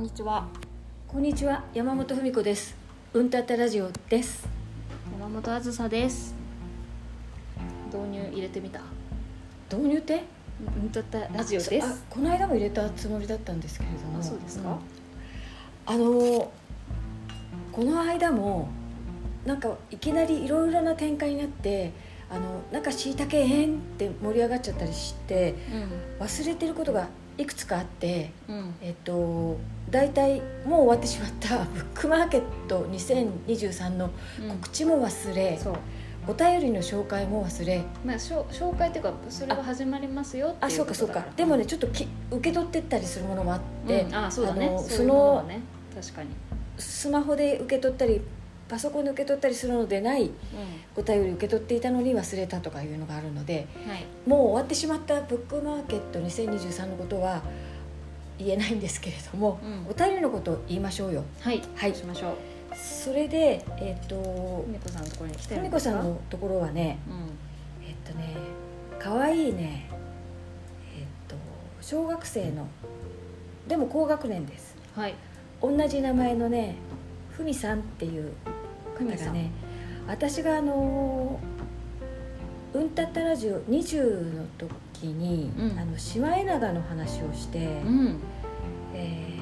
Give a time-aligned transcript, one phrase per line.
[0.00, 0.48] んにちは。
[1.06, 1.62] こんにちは。
[1.74, 2.74] 山本文子です。
[3.12, 4.48] うんたったラジオです。
[5.12, 6.34] 山本あずさです。
[7.92, 8.80] 導入入れてみた。
[9.70, 10.24] 導入って？
[10.82, 14.20] うんたったラジオであすこの間も入れたつもりだったんですけれども。
[14.20, 14.70] あそうですか？
[14.70, 14.78] ん。
[15.84, 16.50] あの
[17.70, 18.70] この間も
[19.44, 21.92] なんかいきなりいろいろな展開になって
[22.30, 25.56] あのなんかしいたけ変って盛り上がっちゃったりして
[26.18, 27.06] 忘れてることが
[27.40, 28.56] いくつかあってうん。
[28.56, 29.58] うんえっと
[29.90, 34.10] 大体もう終わってしまったブ ックマーケット2023の
[34.62, 35.74] 告知も忘れ、そう。
[36.28, 37.82] お便りの紹介も忘れ。
[38.04, 41.24] まあ紹介っていうかそれが始まりますよっていうあそうかそうか。
[41.34, 44.14] でもねちょっとき受け取ってったりするものもあって、うん。
[44.14, 44.78] あそうだね。
[44.78, 45.60] そのはね。
[45.92, 46.28] 確かに。
[46.78, 48.20] スマホで受け取ったり
[48.70, 50.30] パソコンで受け取ったりするのでない
[50.94, 54.04] お便り受け取っていたのに忘れたとかいうのがあるのでうんはい。
[54.26, 57.42] もう終わってしまったブックマーケット2023のことは
[58.38, 59.86] 言えないんですけれども、うん。
[59.90, 61.24] お便りのことを言いましょうよ。
[61.40, 61.60] はい。
[61.74, 61.94] はい。
[61.94, 62.34] しましょう。
[62.76, 67.86] それでえっ、とふみこさんのところに来てるんさんのところはねうん。
[67.86, 68.36] えっとね
[69.00, 69.90] 可愛いね
[70.96, 71.34] えっと
[71.80, 72.68] 小学生の
[73.66, 74.76] でも高学年です。
[74.94, 75.14] はい。
[75.60, 76.76] 同じ名前のね
[77.32, 78.32] ふみさんっていう
[79.00, 79.26] 方ふみさん。
[79.28, 79.50] がね
[80.06, 81.38] 私があの
[82.72, 85.78] 「うんたったラジオ20」の時に、うん。
[85.78, 88.16] あのシマエナガの話をして、うん。
[88.94, 89.40] えー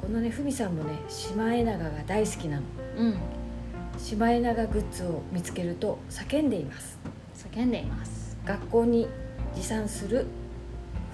[0.00, 2.62] このねふみさんもねシマエナガが大好きなの。
[2.96, 3.14] うん。
[3.98, 6.98] シマエナガグッズを見つけると叫んでいます。
[7.36, 8.38] 叫んでいます。
[8.44, 9.06] 学校に
[9.54, 10.26] 持参する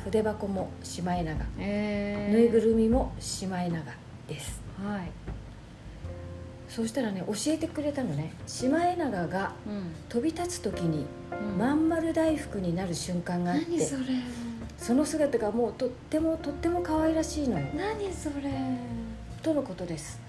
[0.05, 1.45] 筆箱もシマエナガ。
[1.58, 3.95] えぬいぐるみもシマエナガ
[4.28, 4.61] です。
[4.78, 5.11] はい
[6.75, 8.33] そうしたらね教えてくれたのね。
[8.48, 9.92] シマエナガがうん。
[10.08, 11.56] 飛び立つ時にうん。
[11.56, 14.03] まん丸大福になる瞬間があって何それ。
[14.77, 17.67] その姿がもうとってもとっても可愛らしいのよ。
[17.77, 18.50] 何それ。
[19.41, 20.20] とのことです。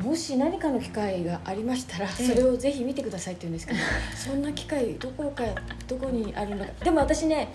[0.00, 2.24] もし何かの機会がありましたらええ。
[2.24, 3.78] それをぜひ見てくださいって言うんですけど
[4.16, 5.42] そんな機会どこか
[5.88, 6.70] どこにあるのか。
[6.84, 7.48] でも私ね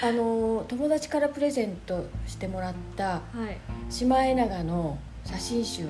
[0.00, 3.58] あの友達からプレゼントしてもらったはい。
[3.92, 5.86] シマエナガの写真集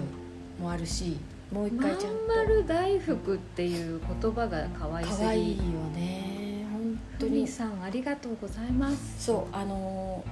[0.58, 1.18] もあるし
[1.52, 2.18] もう一まん回ちゃんと。
[2.28, 5.62] 丸大福っていう言葉が可愛すぎ可愛いよ
[5.94, 6.66] ね。
[6.72, 7.46] 本当に。
[7.48, 9.24] さんありがとうございます。
[9.26, 10.24] そうあのお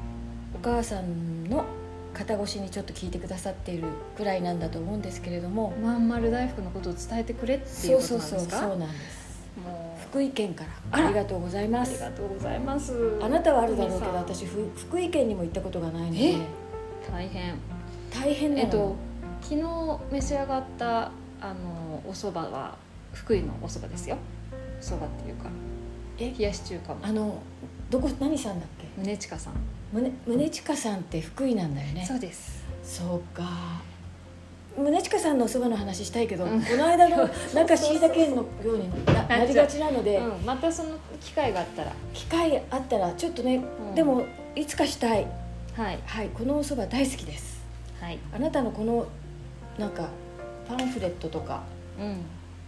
[0.63, 1.65] 母さんの
[2.15, 3.85] 肩越しにちょっと聞いてくださっている
[4.17, 5.75] くらいなんだと思うんですけれども。
[5.83, 8.61] まん丸大福のことを伝えてくれっていうそうそうそうことなんですか？
[8.61, 9.51] そうなんです。
[9.65, 10.09] もう。
[10.09, 13.19] 福井県からありがとうございまありすがとうございます。
[13.21, 16.19] あなたはあるだろうけど私ふ福井県にも行ったことがないので。
[16.19, 16.37] え
[17.13, 17.55] 大変。
[18.11, 18.63] 大変なの。
[18.63, 18.97] えっと
[19.43, 19.63] 昨日
[20.13, 21.11] 召し上がった
[21.41, 22.77] あのお蕎麦は
[23.13, 24.17] 福井のお蕎麦ですよ。
[24.53, 25.49] お蕎麦っていうか。
[26.19, 26.35] え？
[26.37, 27.01] 冷やし中華も。
[27.03, 27.41] あの
[27.91, 28.87] どこ何さんだっけ？
[29.03, 29.55] 宗近さん、
[29.93, 32.05] 宗宗近さんって福井なんだよね。
[32.07, 32.65] そうです。
[32.83, 33.45] そうか。
[34.77, 36.63] 宗近さんのおそばの話したいけど、うん。
[36.63, 40.91] この間のなんかしいたけのようにななりがちなので、うん、またその
[41.21, 43.95] 機会があったら、機会あったらちょっとね、うん。
[43.95, 45.27] でもいつかしたい。
[45.77, 45.99] はい。
[46.05, 47.59] はいこのおそば大好きです。
[48.01, 48.19] はい。
[48.33, 49.07] あなたのこの
[49.79, 50.09] なんか
[50.67, 51.63] パンフレットとか
[51.99, 52.23] うん。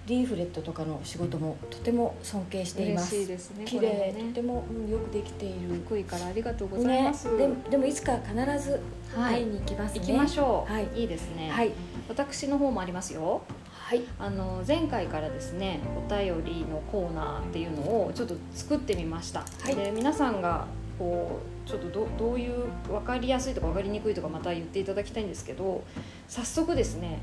[0.06, 3.14] リーフレットとかの仕事もとても尊敬しています。
[3.14, 4.24] 嬉しいですね綺麗、もね。
[4.30, 5.74] とても、うんよくできている。
[5.86, 8.80] 福井からありがとうございねます、ででもいつか必ず
[9.14, 9.34] はい。
[9.34, 10.88] 会いに行きますね、行きましょう、はい。
[10.96, 11.70] いいですね、はい。
[12.08, 13.42] 私の方もありますよ。
[13.70, 14.02] はい。
[14.18, 19.76] あの前回からですねお便りのコーナーっていうのをちょっと作ってみました、はい。
[19.76, 20.66] で皆さんが
[21.00, 25.82] こうちょっとどどういう分かりやすいとか分かりにくいとかまた言っていただきたいんですけど
[26.28, 27.20] 早速ですね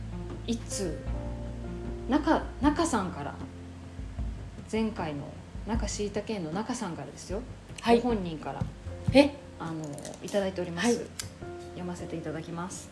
[0.47, 0.97] 一通。
[2.09, 3.35] 中中さんから。
[4.71, 5.21] 前回の
[5.65, 7.39] 中しいたけんの中さんからですよ、
[7.81, 8.01] はい。
[8.01, 8.61] ご本人から。
[9.13, 9.35] え？
[9.59, 9.83] あの
[10.23, 10.95] いただいております、はい。
[11.71, 12.89] 読ませていただきます。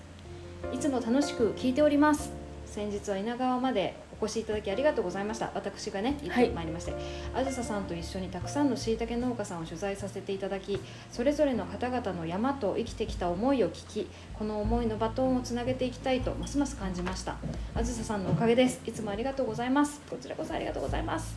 [0.71, 2.31] いつも楽しく聞いております。
[2.65, 5.51] 先日は稲川までお越しいただきありがとうございました。
[5.53, 6.93] 私がね行ってまいりまして、
[7.33, 10.79] あずささんと一緒にたくさんのしいたけ農家さんを取材させていただき
[11.11, 17.37] それぞれの方々の山と生きてきた思いを聞きこの思いのバトンをつなげていきたいとますます感じました。
[17.73, 18.81] あずささんのおかげです。
[18.85, 20.01] いつもありがとうございます。
[20.09, 21.35] こちらこそありがとうございます。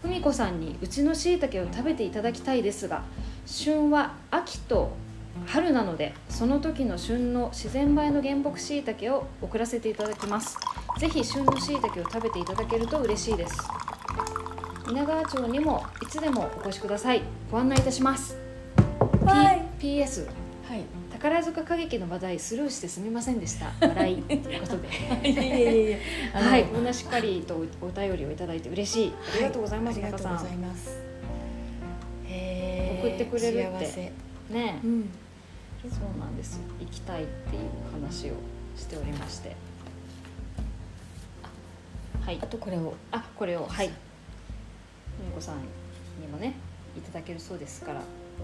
[0.00, 3.02] ふみこさんにうちのしいたけを食べていただきたいですが
[3.46, 4.92] 旬は秋と
[5.46, 10.56] 春なのでその時の旬の自然映えの原木しいたけを送らせていただきます
[10.96, 13.56] ぜひ旬のしいたけを食べていただけると嬉しいです。
[14.90, 17.22] 稲川町にもいつでもお越しください。
[17.50, 18.36] ご案内いたします、
[19.24, 20.26] はい P、PS
[20.68, 20.84] はい。
[21.12, 23.72] 宝塚歌劇の話題スルーしてすみませんでした。
[23.80, 24.22] 笑い。
[24.22, 24.88] ということで。
[25.28, 25.98] いやいやいや
[26.32, 26.64] はい。
[26.64, 29.12] こんなしっかりとお便りをいただいて嬉しい。
[29.34, 31.08] ありがとうございます、ありがとうございます。
[33.00, 34.12] 送ってくれるって。
[34.50, 34.80] ね。
[34.82, 35.10] うん。
[35.82, 36.60] そうなんです。
[36.80, 37.62] 行きたいっていう
[37.92, 38.32] 話を
[38.76, 39.50] しておりまして。
[39.50, 39.54] あ
[42.28, 42.38] はい。
[42.42, 42.92] あとこれを。
[43.10, 43.64] あこれを。
[43.66, 43.88] はい。
[43.88, 43.94] 美
[45.34, 45.56] 子さん
[46.20, 46.52] にもね
[46.94, 48.02] いただけるそうですから。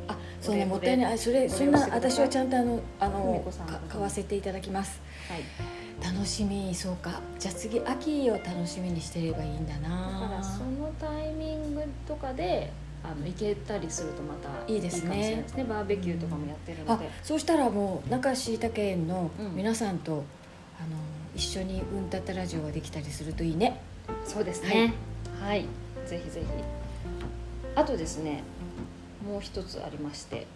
[0.08, 3.74] あそうねもったいないあそれそんな私はちゃんとあのあのこさんの。
[3.74, 5.02] か買わせていただきます。
[5.28, 6.14] はい。
[6.14, 7.20] 楽しみそうか。
[7.38, 12.72] じゃあ次秋を楽しみにしてればいいんだだからそなのタイミングとかで
[13.02, 15.10] あの行けたりするとまたいいですね。
[15.10, 15.64] かもしれないですね。
[15.64, 19.54] バーベキューとかもやってるのあで、そうしたらもう中椎茸園のうん。
[19.54, 20.24] 皆さんと、
[20.80, 20.96] あの
[21.34, 23.80] 一緒にうんたったラジオができたりするといいね。
[24.24, 24.94] そうですね。
[25.40, 25.66] はい、
[26.06, 26.46] ぜひぜひ。
[27.74, 28.42] あとですね
[29.26, 30.46] もう一つありまして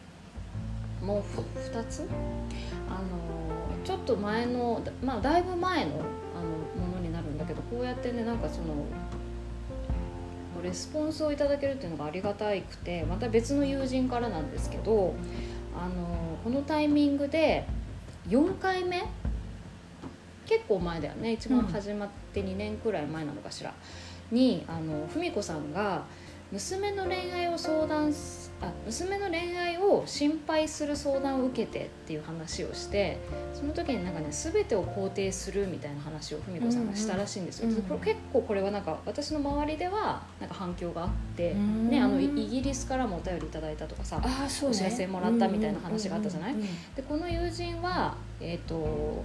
[1.02, 2.08] もうふ二つ？
[2.88, 5.90] あのちょっと前のだまあだいぶ前の
[6.36, 8.84] あのものになるんだけどこうやってねなんかその
[10.62, 15.14] レスポンスをいただけるっていうのがありがたくてまた別の友人からなんですけど
[15.76, 17.64] あのこのタイミングで
[18.28, 19.04] 4回目
[20.48, 21.32] 結構前だよね。
[21.32, 23.72] 一番始まって2年くらい前なのかしら、
[24.30, 26.04] にあの文子さんが
[26.50, 33.18] 娘の恋愛を相談すあ娘の恋愛を心配する相談を受けてっていう話をして
[33.52, 37.76] その時になんかね全てを肯定するみたいな話を文子さんがしたらしいんですよ、うん。
[37.76, 41.90] うんこれ結構これはなんか私の周りではなんか反響があって、うん。
[41.90, 44.74] ね、あのイイギリスからもお便りいただいたとかさああそうね。
[44.76, 46.54] お知らせもらったみたいな話があったじゃない？
[46.54, 46.66] うんうん
[46.96, 49.22] でこの友人は、えー、と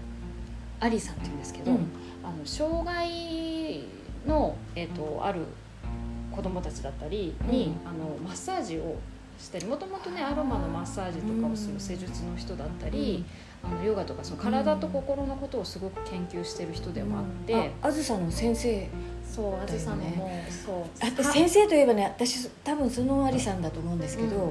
[0.83, 1.87] アリさんっていうんですけど、うん。
[2.23, 3.83] あの障害
[4.27, 5.45] の、えー、とある
[6.35, 7.89] 子供たちだったりに、うん。
[7.89, 8.97] あのマッサージを
[9.39, 13.23] したりもともとねアロマのマッサージとかをする施術の人だったり、
[13.63, 18.89] あのヨガとかその体と心のことをすごく研究してる人でもあって、ああずさの先生。
[19.25, 20.85] そうあずさんのもうそ
[21.21, 21.23] う。
[21.23, 24.49] 先生といえばね私多分そのアリさんだと思うんですけど、うんうん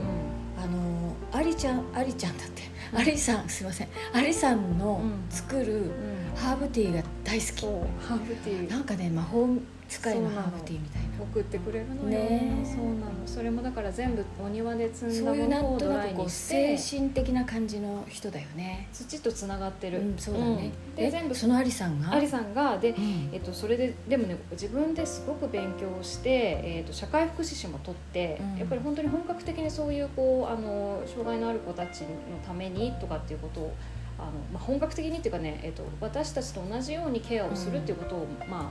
[0.62, 2.62] あのアリちゃんアリちゃんだって。
[2.94, 3.88] アリさんすいません。
[4.12, 5.25] アリさんのうん。
[5.31, 7.67] 作るうんハーブティーが大好き、
[8.06, 8.70] ハーブティー。
[8.70, 9.46] なんかね魔法
[9.88, 11.08] 使いのハーブティーみたいな。
[11.23, 12.67] 送ってくれるのよ、ねえ。
[12.67, 13.12] そうなの。
[13.26, 16.76] それもだから全部お庭で摘んだものをドライにして。
[16.76, 18.88] 精神的な感じの人だよね。
[18.93, 20.96] 土とつながってる、うんそうだね、うん。
[20.96, 22.12] で全部そのアリさんが？
[22.12, 23.31] アリさんがで、うん。
[23.32, 28.58] えっと、それででもね自分ですごく勉強して、えっと、社会福祉士も取って、うん。
[28.58, 32.08] やっぱり本当に本格的にそういうこうあの障害のある子たちの
[32.44, 33.75] ためにとかっていうことを
[34.22, 38.70] あの、まあ、本格的にっていうかね、えっと、私たちと同じようにケアをするっていうことを、ま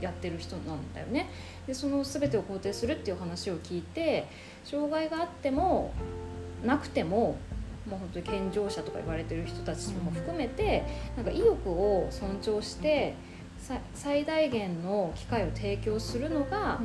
[0.00, 1.28] やってる人なんだよね。
[1.66, 4.26] でその全てを肯定するっていう話を聞いて
[4.64, 5.92] 障害があっても
[6.64, 7.36] なくても
[7.88, 10.84] もう本当に健常者とか言われてる人たちも含めて、
[11.16, 13.14] なんか意欲を尊重して
[13.58, 16.80] さ最大限の機会を提供するのが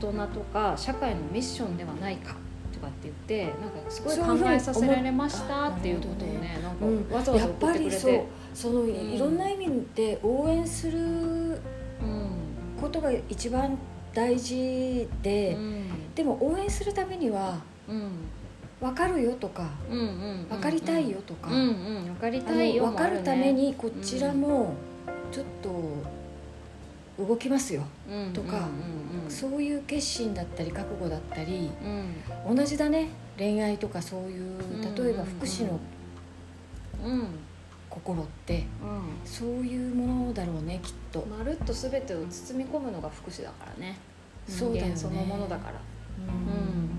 [0.00, 2.34] 大人とか社会のミッションではないか。
[2.34, 2.41] と
[2.82, 7.10] かって言ってなんかすごい考えさせられましたっていうことをねなんかうん。
[7.10, 8.12] わざわざやっ送ってくれぱりそう。
[8.12, 8.26] て。
[8.54, 11.58] そのいろんな意味で応援するうん
[12.80, 13.78] ことが一番
[14.12, 15.56] 大事で、
[16.14, 18.10] でも応援するためにはうん。
[18.82, 24.74] 分かるよとかうんうん分かりたいよとか、うんうん分かりあたいよの分かるためにこちらうんも
[25.30, 25.70] ちょっと
[27.18, 28.68] 動きますよ、うんとか
[29.28, 31.70] そういう決心だったり覚悟だったり
[32.48, 32.56] うん。
[32.56, 33.08] 同じだね。
[33.38, 35.78] 恋愛とかそういううん例えば福祉の
[37.88, 39.02] 心ってうん。
[39.24, 41.24] そういうものだろうねきっと。
[41.26, 43.98] まるっと全てを包み込むのが福祉だからね。
[44.48, 44.96] そうだよね。
[44.96, 45.74] そのものだから。
[46.18, 46.90] うん。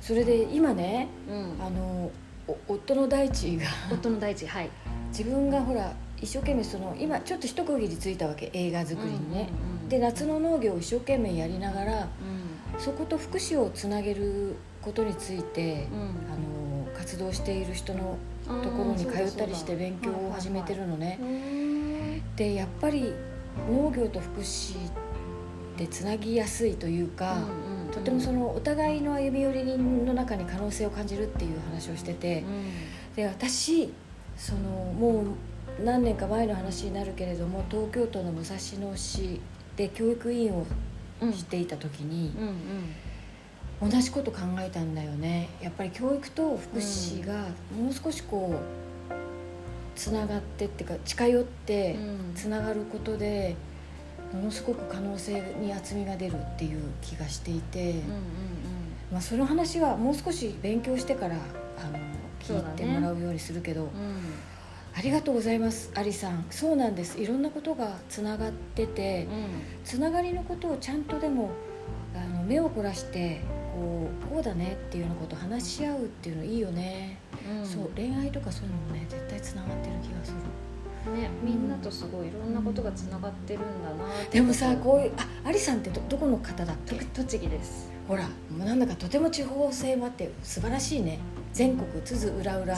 [0.00, 1.64] それで今ねうん。
[1.64, 2.10] あの
[2.48, 4.70] お夫の大地が夫の大地はい。
[5.10, 12.08] 自分がほら一生懸命その今ちょっと一区切りついたわけ映画作りにね、うんうんうんで夏の農業を一生懸命やりながらう
[12.76, 15.82] そこと福祉をつなげることについて、んうん。
[15.82, 21.20] あの活動している人のところに通ったりして勉強を始めてるのね。
[22.34, 23.12] でやっぱり
[23.70, 24.78] 農業と福祉っ
[25.76, 32.44] てつなぎやすいというか、うんうんとてもそのお互いの歩み寄りの中に可能性を感じるっていう話をしてて、
[33.14, 33.92] で私
[34.36, 35.24] そのもう
[35.84, 39.40] 何年か前の話になるけれども東京都の武蔵野市
[39.76, 40.66] で教育委員を
[41.20, 42.34] うんしていた時に
[43.80, 45.48] 同じこと考えたんだよね。
[45.60, 47.34] やっぱり教育と福祉が
[47.74, 48.54] もう少しこ
[49.10, 49.14] う
[49.98, 51.98] つながってっていうか近寄ってう
[52.32, 52.34] ん。
[52.34, 53.56] つながることで
[54.32, 57.94] ものすごく可能性に厚みが出るっていう気がしていて、
[59.10, 61.98] まあ、その話はもう少し勉強してからあの
[62.40, 63.90] 聞いてもらうようにするけど、うん
[64.98, 66.46] ありがとうございますアリさん。
[66.50, 67.20] そうなんです。
[67.20, 69.28] いろんなことがつながってて
[69.84, 71.50] つながりのことをちゃんとでも
[72.14, 73.42] あの目を凝らして
[73.74, 77.18] こうこうだねっていうようなことを話し合うっていうのいいよね。
[77.46, 77.66] うん。
[77.66, 80.38] そう恋愛とかそういうのもね絶対つながってる気がする。
[81.12, 84.38] ねみんなとすごいいろんなことがつながってるんだなって。
[84.38, 86.96] でもさこういうあアリさんってどどこの方だっけ？
[86.96, 87.90] と栃木です。
[88.08, 88.30] ほらも
[88.62, 91.18] うなんだかとても地方性もあって素晴らしいね。
[91.52, 92.76] 全国津々浦々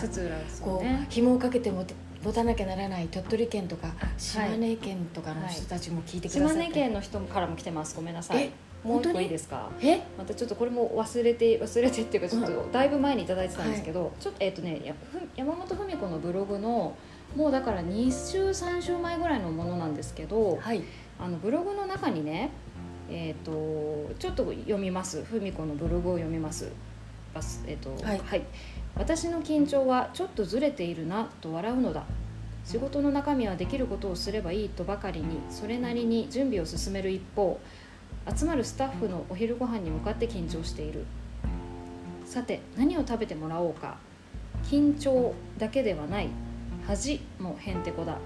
[0.62, 1.06] こうね。
[1.10, 7.94] 紐をかけてもて持たなきゃならない鳥取県とか島根県とかの人たちも聞いてくだ島さって、根県の人からも来てます。
[7.94, 8.44] ごめんなさい。
[8.44, 8.50] え
[8.84, 9.70] もう一個いいですか？
[9.80, 10.00] え？
[10.16, 16.96] またちょっとこれも忘れて忘れてっていうかちょっとだいぶ前にいただいてたんですけど、ちょっとえっ、とねやふ山本文子のブログの
[17.36, 20.82] もうだから2週3週前ぐらいのものなんですけどはい。
[21.20, 22.50] あのブログの中にね
[23.10, 23.50] えっ、と
[24.18, 25.22] ちょっと読みます。
[25.24, 26.70] 文子のブログを読みます。
[27.66, 28.42] えっ、とはい
[28.98, 32.04] 私の緊張はちょっとずれているなと笑うのだ。
[32.64, 37.58] 仕事の中身はできることをすればいいとばかりにそれなりに準備を進める一方
[38.36, 41.06] 集まるスタッフのお昼ご飯に向かって緊張している。
[42.26, 43.96] さて何を食べてもらおうか。
[44.64, 46.28] 緊張だけではない。
[46.86, 48.18] 恥もへんてこだ。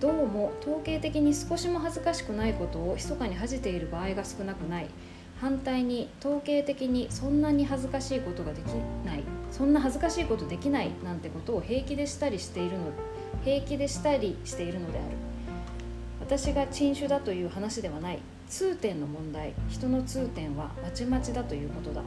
[0.00, 4.88] どうも統計的に少しも恥ずかしくないことを密かに恥じている場合が少なくない。
[5.40, 8.66] 反対に統計的にそんなに恥ずかしいことができ
[9.04, 12.84] ないそんな恥ずかしいことできないなんてことを平気でしたりしているの
[13.44, 15.08] 平気でしたりしているのである。
[16.20, 18.18] 私が陳種だという話ではない。
[18.48, 22.02] 通点の問題人の通点はまちまちだということだ。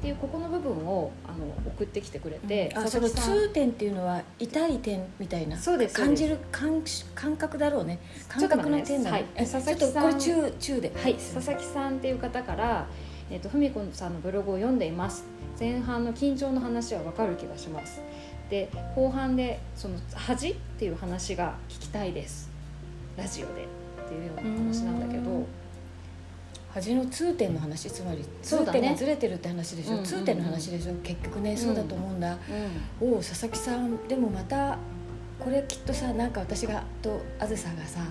[0.00, 3.34] っていうここの部分をあの送ってきてくれて、あその佐々木さん。
[3.34, 5.58] 痛点っていうのは痛い点みたいな。
[5.58, 6.82] そうです感じる感
[7.14, 7.98] 感覚だろうね。
[8.26, 9.26] 感覚の点だね。
[9.36, 10.92] ちょっと待ってはいえちょっとこれ中中で。
[10.96, 12.86] はい、佐々木さんっていう方から、
[13.30, 15.24] えっと文子さんのブログを読んでいます。
[15.58, 18.00] 前半の緊張の話はわかる気がします。
[18.48, 22.48] で後半でその恥っていう話が聞きたいです。
[23.18, 23.66] ラジオで
[24.06, 25.46] っていうような話なんだけど
[26.70, 28.80] うん恥の痛点の話つまり痛そうだね。
[28.80, 30.06] 点がずれてるって話でしょ、うんうんうん。
[30.06, 30.92] 痛点の話でしょ。
[31.02, 32.38] 結局ねそうだと思うんだ、う
[33.00, 34.78] おお佐々木さんでもまた
[35.40, 38.06] これきっとさなんか私がとあずさがさん、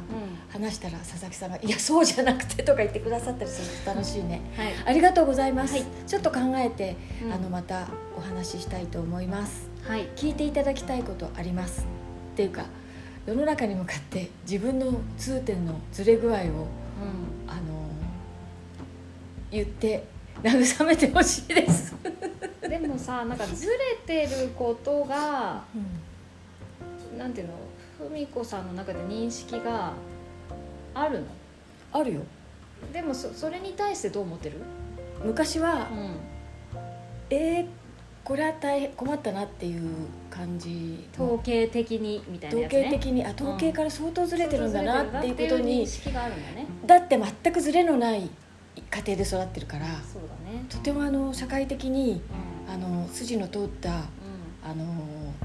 [0.49, 4.41] 話したら佐々木さんが「いやそうじゃなくて」とか言ってくださったりすると楽しいね。
[4.57, 5.85] はい、ありがとうございます、はい。
[6.07, 7.33] ちょっと考えて、うん。
[7.33, 7.87] あのまた
[8.17, 9.69] お話ししたいと思います。
[9.83, 11.85] はい、聞いていただきたいことあります。
[12.33, 12.65] っていうか
[13.25, 16.45] 世の中に向かって自分の痛点のずれ具合をう
[17.47, 17.88] あの
[19.51, 20.03] 言って
[20.43, 21.95] 慰めてほしいです、
[22.67, 25.63] ん、でもさなんかずれてることが
[27.17, 27.53] なんていうの？
[28.09, 29.91] 文子さんの中で認識が
[30.93, 31.25] あるの？
[31.91, 32.21] あるよ。
[32.93, 34.55] でもそそれに対してどう思ってる、
[35.25, 36.15] 昔は、うん。
[37.29, 37.67] えー、
[38.23, 39.81] これは大変困ったなっていう
[40.29, 41.05] 感じ。
[41.17, 42.63] の統計的にみたいなね。
[42.69, 46.67] 計的にあ統計から相当ずれてるんだなっていうこと認に識があるんだね。
[46.85, 48.29] だって全くずれのない
[48.75, 50.65] 家庭で育ってるからそうだね。
[50.69, 52.21] とてもあの社会的に
[52.67, 52.73] うん。
[52.73, 53.93] あの筋の通ったう
[54.63, 54.85] あの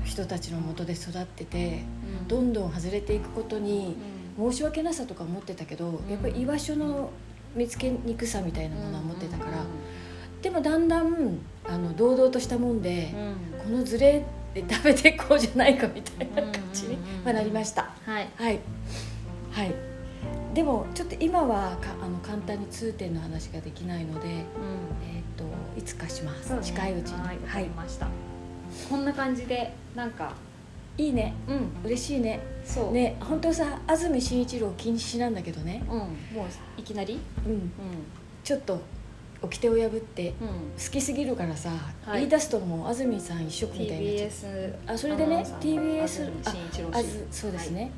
[0.04, 1.83] 人たちのもとで育ってて
[2.28, 3.97] どんどん外れていくことに
[4.38, 4.50] うん。
[4.52, 6.11] 申し訳なさとか思ってたけど、ん。
[6.11, 7.11] やっぱり居場所の
[7.54, 10.40] 見つけにくさみたいなものは持ってたから、うん。
[10.43, 13.59] でもだんだんあの堂々としたもんでう、ん。
[13.59, 17.90] このズレで食べていこうじゃないかみたいな感じになりました。
[18.04, 18.28] はい。
[18.37, 18.61] はい。
[19.50, 19.93] はい
[20.54, 24.32] でもちょっと今はかあの簡単に通点の話ができないので、うん。
[24.32, 25.44] えー、と
[25.76, 26.58] いつかします、ね。
[26.62, 27.46] 近いうちに。
[27.46, 28.08] はいりました。
[28.88, 30.32] こんな感じでなんか。
[30.96, 31.34] いいね。
[31.49, 31.70] うん。
[31.84, 32.40] 嬉しいね。
[32.64, 32.92] そう。
[32.92, 35.99] ね本当さ安住紳一郎禁止なんだけどね、うん。
[35.99, 37.18] もういきなり？
[37.44, 37.70] うん、うん。
[38.44, 38.80] ちょっと
[39.42, 40.49] 掟を破ってうん。
[40.49, 41.70] 好きすぎるからさ、
[42.04, 42.20] はい。
[42.20, 44.52] 言い出すともう安住さん一色みたいになっちゃう。
[44.52, 46.30] TBS あそれでね TBS
[46.92, 47.90] あずそうですね、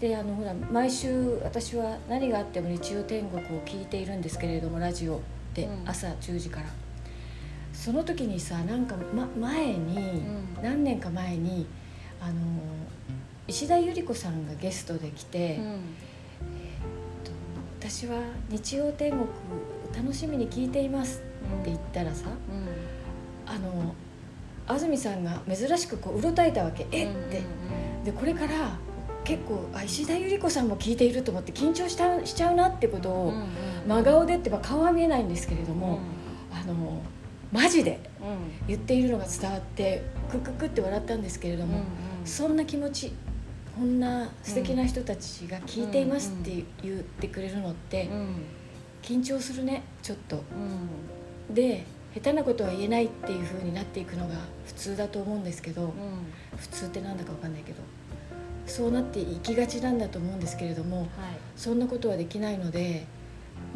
[0.00, 5.20] であのほら毎週私は何があっても日曜天国を聞いているんですけれどもラジオ
[5.54, 5.88] で、うん。
[5.88, 6.66] 朝10時から。
[7.72, 10.62] その時にさなんか、ま、前に、うん。
[10.62, 11.66] 何年か前に
[12.20, 12.34] あの
[13.46, 15.64] 石田ゆり子さんがゲストで来て、うん。
[17.24, 17.30] と
[17.78, 19.24] 私は日曜天国
[19.94, 21.18] 楽しみに聞いています
[21.60, 23.52] って言ったらさうん。
[23.52, 23.94] あの
[24.66, 26.86] 安住さんが珍しくこううろたえたわけ。
[26.90, 27.14] えっ？
[27.30, 27.42] て、
[28.04, 28.78] でこれから
[29.24, 33.32] 結構あ石田ゆり子さんも聞いていると思って緊張したしちゃうなってことうんを
[33.86, 36.00] 真顔でって、まあ、顔は見えないんですけれども、
[36.52, 37.02] あの
[37.52, 38.66] マジでうん。
[38.68, 42.26] 言っているのが伝わってクククって笑ったんですけれども、うんうん。
[42.26, 43.12] そんな気持ち
[43.76, 48.28] こんな素敵な人たちが聞いていますって言ってくれるのってうん。
[49.02, 50.42] 緊張するねちょっと。
[51.48, 51.54] うん。
[51.54, 51.84] で
[52.14, 54.34] 下手なことは言えないっていう風になっていくのが
[54.66, 55.90] 普通だと思うんですけど、うん。
[56.56, 57.78] 普通ってなんだかわかんないけど
[58.70, 61.08] そうなっていきがちなんだと思うんですけれどもはい。
[61.56, 63.06] そんなことはできないので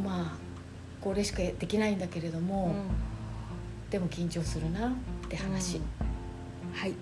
[0.02, 0.36] まあ
[1.00, 2.74] これしかできないんだけれども、
[3.90, 4.92] でも緊張するなっ
[5.28, 5.82] て話、うん。
[6.72, 6.94] はい。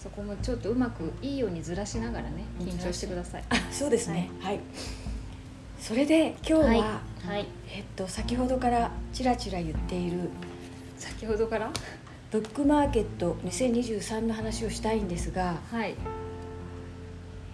[0.00, 3.44] そこもちょっとうまくいいようにずらしながらね緊張してください。
[3.50, 4.30] あそうですね。
[4.40, 4.60] はい、
[5.78, 6.78] それで今日は、はい。
[6.78, 7.46] はい。
[7.68, 10.30] えっと先ほどからちらちら言っている。
[10.96, 11.70] 先ほどから？
[12.30, 15.94] ブックマーケット2023の話をしたいんですがはい。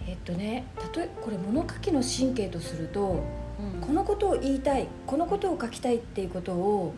[0.07, 3.23] えっとね例えこれ物書きの神経とすると
[3.59, 3.81] うん。
[3.81, 6.93] このことを言いたいこのことを書きたいっていうことを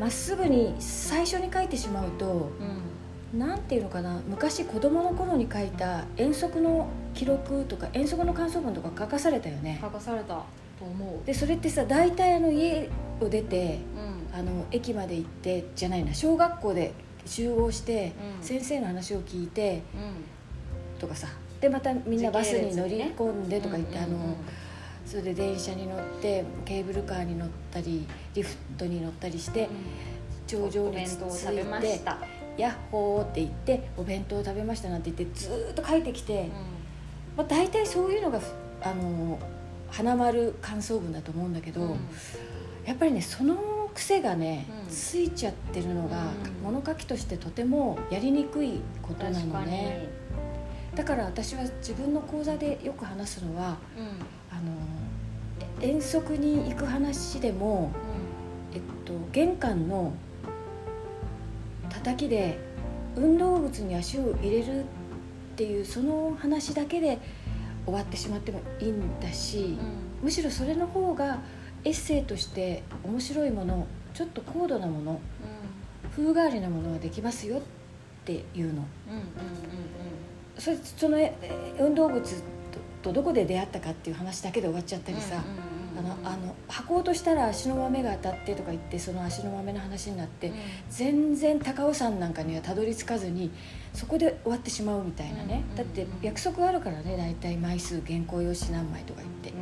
[0.00, 2.26] まっすぐに最初に書いてしまうと
[2.60, 2.82] うん
[3.32, 3.38] うん。
[3.38, 9.78] なんていうのかな昔子供の頃に書いた遠足の記録とか遠足の感想文とか書かされたよね。
[9.80, 10.42] 書かされた
[11.24, 12.88] でそれってさ大体あの家
[13.20, 14.16] を出てうん。
[14.38, 16.92] あの駅まで行ってじゃないな小学校で
[17.24, 18.44] 集合して、うん。
[18.44, 20.98] 先生の話を聞いてうん。
[20.98, 21.28] とかさ。
[21.60, 24.36] でまたみんなバスに乗り込んでとか言って、うんうんうんあの
[25.06, 28.04] それで電車に乗ってケーブルカーに乗ったり
[28.34, 29.68] リフトに乗ったりして
[30.48, 31.46] 頂上に着いし
[31.80, 32.18] てた、
[32.58, 36.48] 「ヤッホー」って言って「お弁当を食べました」なんて言ってずーっと書いてきて、
[37.36, 38.40] まあ、大体そういうのが
[38.82, 39.38] あの
[39.96, 41.98] 花丸感想文だと思うんだけど、うん。
[42.84, 44.90] やっぱりねその癖がね、うん。
[44.90, 46.74] ついちゃってるのが、うん。
[46.74, 50.08] 物書きとしてとてもやりにくいことなのね。
[50.94, 54.04] だから私は自分の講座でよく話すのはうん。
[54.54, 54.72] あの
[55.80, 57.90] え遠足に行く話でも、
[58.74, 60.12] えっと、玄関の
[61.88, 62.58] 叩きで
[63.16, 64.84] 運動靴に足を入れるっ
[65.56, 67.18] ていうその話だけで
[67.86, 69.78] 終わってしまってもいいんだし、
[70.22, 71.38] むしろそれの方が
[71.84, 75.20] エッセイとして面白いものちょっと高度なもの
[76.10, 77.60] 風変わりなものができますよっ
[78.24, 78.62] ていうの。
[78.62, 78.86] うんうんうんうん。
[80.58, 81.32] それそのえ
[81.78, 82.42] 運動靴と
[83.02, 85.44] とどこで出会ったかっていう話だけで終わっちゃったりさ、
[85.98, 90.52] あのあの履こうとしたら足の豆が当たってとか言ってその足の豆の話になって、
[90.90, 93.50] 全然高尾山なんかにはたどり着かずに
[93.92, 99.52] そこで終わってしまうみたいなね、うんだって約束あるからね大体枚数原稿用紙何枚とか言って、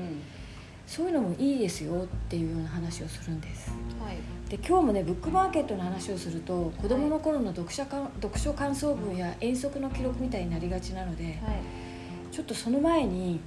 [0.86, 3.70] そういうのもいいですよっていうような話をするんです。
[4.00, 4.16] はい。
[4.50, 11.34] で今日もねブックマーケットの話をすると子どもの頃の読者か読書感想文や遠足の記録みたいになりがちなので、はい。
[12.30, 13.38] ちょっとその前に、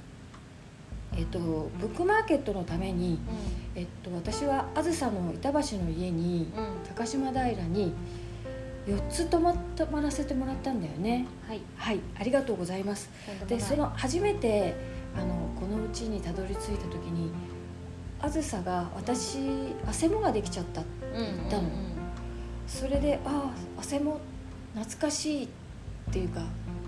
[1.16, 3.18] えっと、ブックマーケットのために、
[3.74, 6.64] えっと、私はあずさの板橋の家にうん。
[6.64, 7.92] うん高島平に
[8.88, 11.26] 4つ泊ま泊まらせてもらったんだよね。
[11.46, 11.60] はい。
[11.76, 13.10] はいありがとうございます。
[13.46, 14.74] でその初めて
[15.14, 17.30] あのこのうちにたどり着いた時に
[18.20, 19.38] あずさが私
[19.86, 20.82] 汗もができちゃった
[21.14, 21.68] 言ったの。
[22.66, 24.20] それでああ汗も
[24.74, 25.48] 懐かしいっ
[26.10, 26.42] ていうか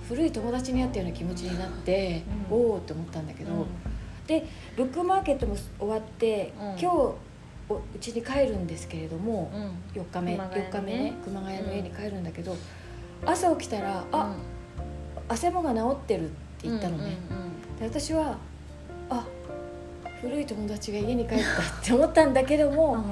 [0.08, 2.56] 古い友達に会ったような気持ちになって、うん。
[2.56, 3.66] おおって思ったんだけど、
[4.30, 6.68] でブックマーケットも終わって、うん。
[6.70, 7.14] 今日お
[7.74, 9.58] うちに帰るんですけれども、う
[9.98, 10.00] ん。
[10.00, 10.70] 4日目熊谷のね。
[10.72, 12.56] 4日目ね熊谷の家に帰るんだけど、
[13.26, 14.34] 朝起きたら「あ、
[15.28, 17.16] 汗もが治ってる」って言ったのね、
[17.78, 18.38] で私は
[19.08, 19.26] あ
[20.20, 21.44] 古い友達が家に帰ったっ
[21.84, 23.04] て思ったんだけども、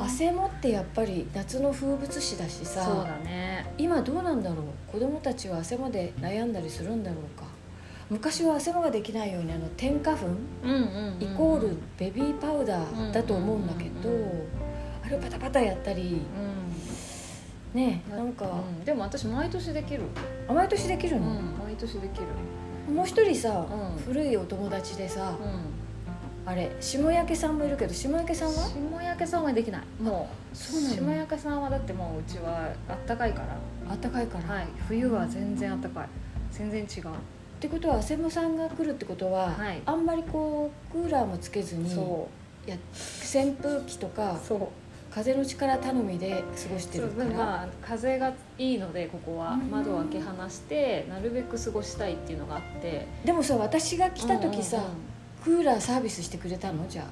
[0.00, 3.72] 汗もってやっぱり夏の風物詩だしさそうだね。
[3.78, 4.92] 今どうなんだろう？
[4.92, 7.49] 子供たちは汗もで悩んだりするんだろうか？
[8.10, 10.30] 昔は汗もができないようにあの添加粉う
[10.68, 14.48] んうんイコールベビーパウダーだと思うんだけど、うんうんうん
[15.02, 16.20] あれをパタパタやったり
[17.72, 18.84] ねなんか、うん。
[18.84, 20.02] でも私毎年できる。
[20.46, 21.30] あ毎年できるうんの、
[21.64, 22.26] 毎年できる。
[22.94, 24.02] もう一人さ、うん。
[24.02, 26.50] 古いお友達でさ、うん。
[26.50, 28.68] あれ下焼さんもいるけど下焼さんは？
[28.68, 30.02] 下焼さんはできない。
[30.02, 30.94] もうそうなの？
[30.96, 33.56] 下焼さんはだってもううちはあったかいから。
[33.90, 34.68] あったかいから、はい。
[34.86, 36.08] 冬は全然あったかい。
[36.52, 37.08] 全然違う
[37.60, 39.82] ってことは汗もさんが来るってことは、はい。
[39.84, 42.26] あんまりこうクーラーもつけずにそ
[42.66, 44.40] や扇風機とか
[45.10, 49.50] 風の力頼みで過ごしてるから、まあ風がいいのでここは。
[49.52, 49.70] うん。
[49.70, 53.06] 窓を開け放してなるべく過ごしたいっていうのがあって。
[53.26, 54.96] でもさ私が来た時さ、うんうんうん。
[55.62, 56.88] クーラーサービスしてくれたの？
[56.88, 57.04] じゃあ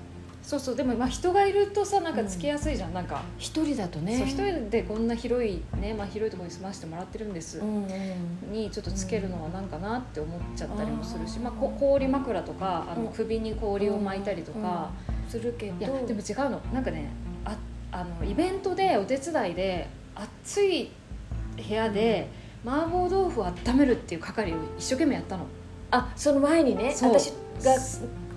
[0.49, 4.25] そうそうでもまあ人がいるとさなんかつけやすいじゃん、なんか、一人だとね。
[4.25, 8.51] 一人でこんな広いね、まあ、広いところに住ませてもらってるんです、うんうん。
[8.51, 11.43] にちょっとつけるのはなんかなって思っちゃったりもするし、うん。
[11.43, 13.13] まあ、こ氷枕とかあのうん。
[13.13, 14.89] 首に氷を巻いたりとか、
[15.29, 16.61] するけどいやでも違うの。
[16.73, 17.11] なんかね
[17.45, 17.55] あ
[17.93, 20.91] あのイベントでお手伝いで暑い
[21.59, 22.27] 部屋で
[22.65, 25.45] 麻婆豆腐を温めるっていう係を一生懸命やったの。
[25.91, 27.33] あその前にね私
[27.63, 27.77] が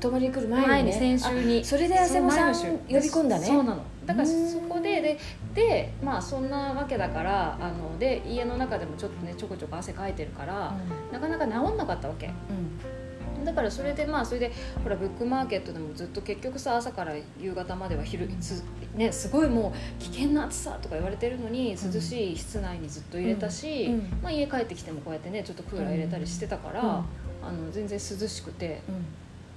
[0.02, 1.62] 泊まりに来る前に前にね先週に。
[1.62, 3.46] あそれで汗もさん呼び込んだね。
[3.46, 3.84] そうなの。
[4.06, 4.50] だからうん。
[4.50, 5.20] そこでで
[5.54, 10.76] でまあそんなわけだからあので家の中でもちょっとねちょこちょこ汗かいてるから、
[11.12, 12.28] なかなか治んなかったわけ。
[12.28, 13.46] うん。
[13.46, 14.52] だからそれでまあそれで
[14.84, 18.64] ほらブックマーケットでもずっと結局さ朝から夕方までは昼つ
[18.96, 23.94] ねすごいもう危険な暑さとか言われてるのに涼しい室内にずっと入れたし、うん。
[23.94, 24.02] うん。
[24.24, 26.88] まあ、家帰ってきてもこうやってねちょっとクーラー入れたりしてたから、うん。
[26.88, 28.82] あの全然涼しくて。
[28.90, 29.06] うん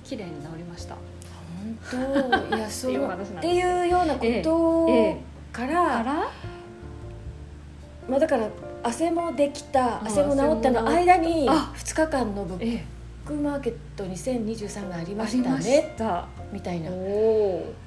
[0.04, 0.94] 綺麗に治りました。
[1.90, 2.56] 本当？
[2.56, 2.92] いやそう。
[2.94, 5.16] っていうようなことええ。
[5.52, 6.14] から、から？
[8.08, 8.48] まあ、だから
[8.82, 12.84] 汗もできたあ汗も治ったの間にあ2日間のブッええ。
[13.24, 15.94] クマーケット2023がありましたね。
[16.52, 16.90] みたいな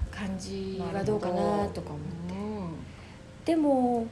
[0.09, 2.33] 感じはどうかなとか思って。
[2.33, 4.07] うでも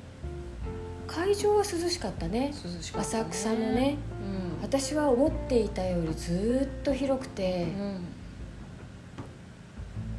[1.07, 2.53] 会場は涼しかったね。
[2.95, 3.97] 浅草のね。
[4.21, 4.34] うん
[4.65, 7.91] 私は思っていたよりずっと広くて、うん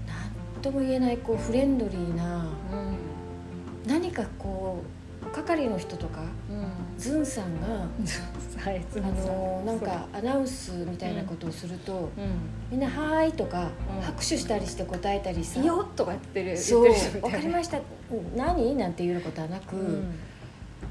[0.07, 0.15] な
[0.61, 2.97] んとも言えないこうフレンドリーなうん。
[3.89, 4.85] 何かこ
[5.21, 6.97] う係の人とかうん。
[6.97, 7.89] ズンさんがあ
[9.01, 12.21] のなんかアナウンスみたいなことをすると、う
[12.71, 14.03] みんな「はーい」とか、うん。
[14.03, 16.89] 拍手したりして答えたりさん、よっとか言ってるそう
[17.21, 17.81] 分かりました
[18.37, 18.77] 何？
[18.77, 20.15] なんていうことはなく、うん。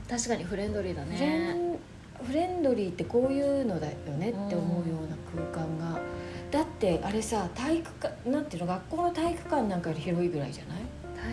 [0.09, 1.53] 確かにフレンドリーだね。
[1.53, 1.77] ン
[2.23, 5.15] フレンドリーってこういうのだよねって思うような
[5.51, 5.99] 空間が、
[6.51, 10.77] だってあれさ体育館なんていうの学校の体育館なんかより広いぐらいじゃない？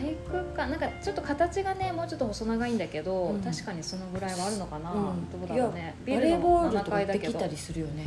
[0.03, 3.41] 体育館なんかちょっと形がねもうちょっと細長いんだけど、うん。
[3.41, 5.31] 確かにそのぐらいはあるのかな、うん。
[5.31, 8.07] どうだろうねバレーボール7とかできたりするよね。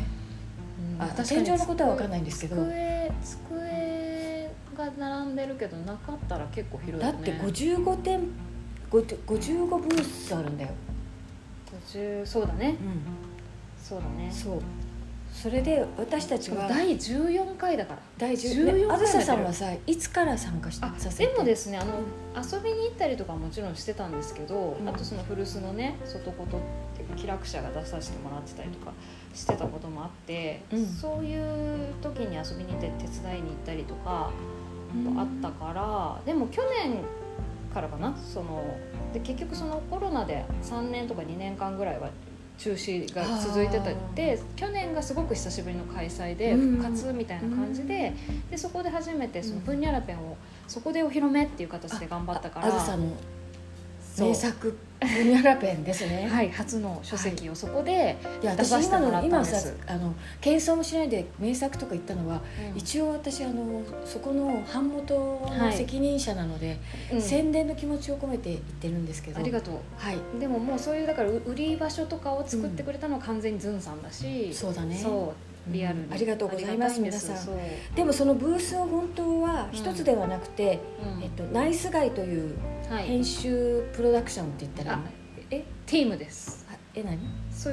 [0.99, 1.09] あうん。
[1.09, 2.55] 確かに天井のことは分かんないんですけど。
[2.55, 7.13] 机机が並んでるけどなかったら結構広いよね。
[7.13, 8.21] だって55点
[8.91, 10.71] 50 55ブースあるんだよ、
[11.85, 12.75] 50そうだね。
[13.81, 14.31] そうだね。
[14.31, 14.61] そう。
[15.31, 17.99] それで私たちは第14回だから。
[18.17, 21.27] 第14 10あずささん回はさいつから参加しあさせて？
[21.27, 21.99] でもですねあの
[22.41, 24.87] 遊びに行ったりとかもちろんしてたんですけど、うん。
[24.87, 26.61] あとその古巣のね外ことっ
[26.95, 28.93] ていうか気楽者が出させてもらってたりとか
[29.33, 30.85] してたこともあって、うん。
[30.85, 34.31] そういう時に遊びに行って手伝いに行ったりとか
[35.17, 37.03] あったから、でも去年
[37.75, 38.17] からかな？
[38.17, 38.63] その
[39.13, 42.09] で結局そのコロナで3年とか2年間ぐらいは
[42.57, 46.77] 中止が続いてたで去年がすごく久しぶりの開催でうん。
[46.77, 48.13] 復活みたいな感じで,、
[48.49, 52.67] でそこで初めてそのプンニャラペンをそこでお披露目っていう形で頑張ったから
[54.23, 56.27] 名作プニャラペンですね。
[56.31, 59.87] はい、初の書籍をそこで、いや出私今させてもらの今さったんです。
[59.87, 62.41] あの謙遜もしないで名作とか言ったのは、
[62.73, 62.77] うん。
[62.77, 66.77] 一応私あのそこの版元の責任者なので、
[67.11, 67.21] うん。
[67.21, 69.39] 宣伝の気持ちを込めて言ってるんですけど。
[69.39, 69.73] ありがとう。
[69.97, 70.17] はい。
[70.39, 74.95] でももうそういうだからう売り場所とかを作ってくれたのは完全にズンさんだし、そうだね。
[74.95, 77.95] そうリアルありがとうございます皆さん。
[77.95, 80.79] でもそのブースを本当は一つではなくて、
[81.17, 81.23] うん。
[81.23, 82.55] えっと、ナイスガイという
[82.89, 83.05] はい。
[83.05, 84.99] 編集プロダクションって言ったら
[85.49, 86.65] えティームです。
[86.71, 87.19] あえ何？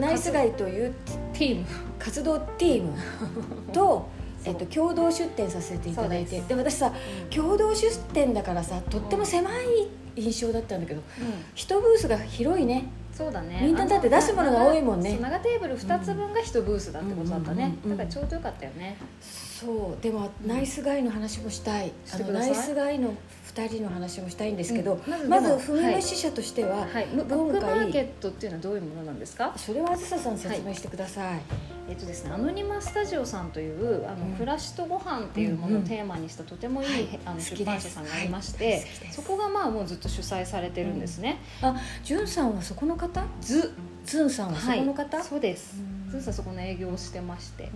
[0.01, 0.95] ナイスガイという
[1.33, 1.67] ティーム。
[1.99, 2.93] 活動チーム
[3.73, 4.09] と、
[4.45, 6.41] えっと、共同出展させていただいて。
[6.41, 6.93] で私さ
[7.31, 11.27] 共同出展だからさとっても狭い印象だったんだけどうん。
[11.55, 12.85] 一ブースが広いね
[13.23, 13.61] そうだね。
[13.63, 15.17] みんなだって出すものが多いもんね。
[15.21, 18.97] 長テーブル2つ分が1ブースだってことだったね、だからちょうどよかったよね。
[19.21, 20.03] そう。
[20.03, 21.93] でも、うんナイスガイの話もしたい。
[22.13, 23.15] あのナイスガイの
[23.55, 25.11] 2人の話もしたいんですけど、うん。
[25.11, 29.53] まずまずでも踏み虫者としては、はい、ブブックマーケットっていうのはどういうものなんですか？
[29.57, 31.41] それはあずささん説明してください、
[31.89, 34.33] えっとですね、アノニマスタジオさんというあの、うん。
[34.35, 37.21] 暮らしとご飯っていうものをうんうんテーマにしたとてもいい、はい。
[37.27, 37.57] あの好きです。
[37.57, 41.39] 出版社さんがありまして、そこがまあもうずっと主催されてるんですね。
[41.61, 43.25] あじゅんさんはそこの方？
[43.41, 43.73] ず。
[44.05, 45.77] ズンさんはそこの方、そうです。
[45.79, 46.11] うん。
[46.11, 47.71] ずんさんそこの営業をしてまして、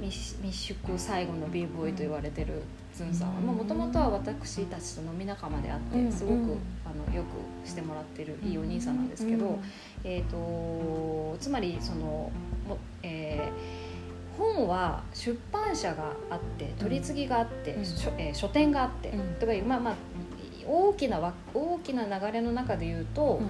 [0.00, 2.62] 密密宿最後の b ボーイと言われてる
[3.14, 9.58] さんはうんもともとは私たちと飲み仲間であって、うんすごく、うんあのよくしてもらってるいいお兄さんなんですけど、うん
[10.04, 12.30] えー、とつまりその
[12.68, 13.86] も、えー
[14.36, 17.84] 本は出版社があって取り次ぎがあって、うん。
[17.84, 19.34] 書えー書店があって、うん。
[19.40, 19.94] とかいうまあまあ
[20.66, 23.40] 大きなわ大きな流れの中で言うと、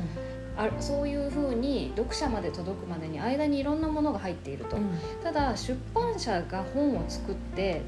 [0.57, 4.91] あそういうふうに読者まで届くまでに間にいろんなものが入っていると、うん。
[5.23, 7.83] ただ出版社が本を作って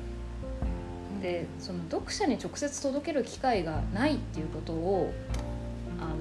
[1.21, 5.13] でその読者に直接届ける機会がないっていうことを
[6.01, 6.17] あの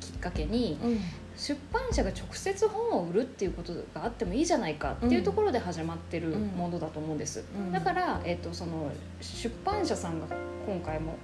[0.00, 0.98] きっかけにうん。
[1.36, 7.72] 出版社が直接本を売るっていうことがあってもいいじゃないかっていうところで始まってるものだと思うんです、うん。
[7.72, 10.26] だから、えっとその出版社さんが
[10.66, 11.16] 今回も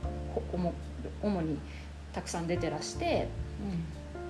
[1.22, 1.58] 主に
[2.12, 3.28] たくさん出てらして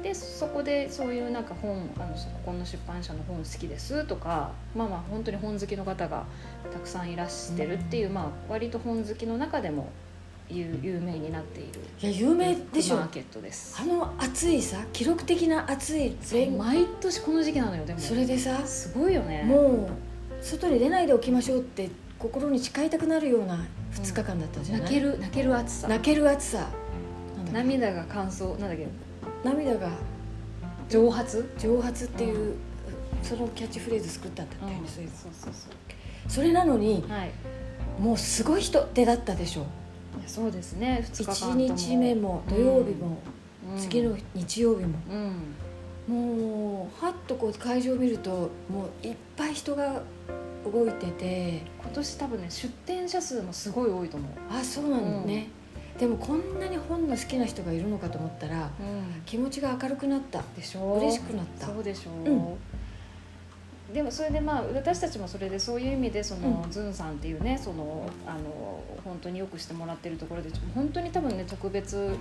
[0.03, 6.25] でそこでそういうなんか本あのそこの出版社の本好きですとかまあまあ本当に本好きの方が
[6.73, 9.91] たくさんいらしてるっていう、まあ割と本好きの中でも
[10.49, 12.97] 有有名になっているいや有名でしょ。
[12.97, 13.77] マーケットです。
[13.81, 17.99] あの暑いさ記録的な暑い連毎年この時期なのよでも。
[17.99, 19.43] それでさすごいよね。
[19.43, 25.89] もう外に出ないでおきましょうって心に誓いたくなるような2 2日間だったじゃない、泣ける泣ける暑さ。
[25.89, 26.69] 泣ける暑さ。
[27.53, 28.87] 涙が乾燥なんだっけ？
[29.45, 29.91] 涙が
[30.89, 31.51] 蒸発？
[31.59, 32.55] 蒸発っていう、
[33.23, 35.73] そのキャッチフレーズ作ったんだったよね、そういうそうそうそう。
[36.29, 37.31] それなのにはい。
[38.01, 39.63] もうすごい人手だったでしょ。
[40.19, 41.05] いやそうですね。
[41.13, 41.55] 2日間とも。
[41.55, 43.19] 1日目も土曜日も、
[43.75, 43.79] うん。
[43.79, 44.99] 次の日曜日も、
[46.09, 46.15] うん。
[46.15, 50.03] もうはっとこう会場を見るともういっぱい人が
[50.65, 51.63] 動いてて。
[51.89, 54.31] 今年多分ね出店者数もすごい多いと思う。
[54.51, 55.49] あそうなんだね、
[55.99, 59.23] でもこんなに本の好きな人がいるのかと思ったらうん。
[59.27, 60.95] 気持ちが明るくなったでしょ？
[60.95, 61.67] 嬉しくなった。
[61.67, 62.57] そうでしょう、うん
[63.93, 66.71] でもそれでまあ私たちもそれでそういう意味でその、うん。
[66.71, 72.15] ズンさんっていうねそのあの本当によくしてもらってるところで本当に多分ね特別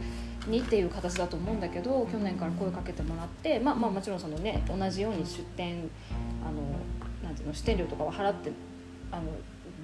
[0.47, 5.89] にっていう形だと思うんだけど去年から声かけてもらって、まあまあもちろんそのね同じように出店
[6.41, 6.61] あの
[7.21, 8.49] なんていうの出店料とかは払って
[9.11, 9.23] あの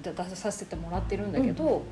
[0.02, 1.82] だ出させてもらってるんだけど。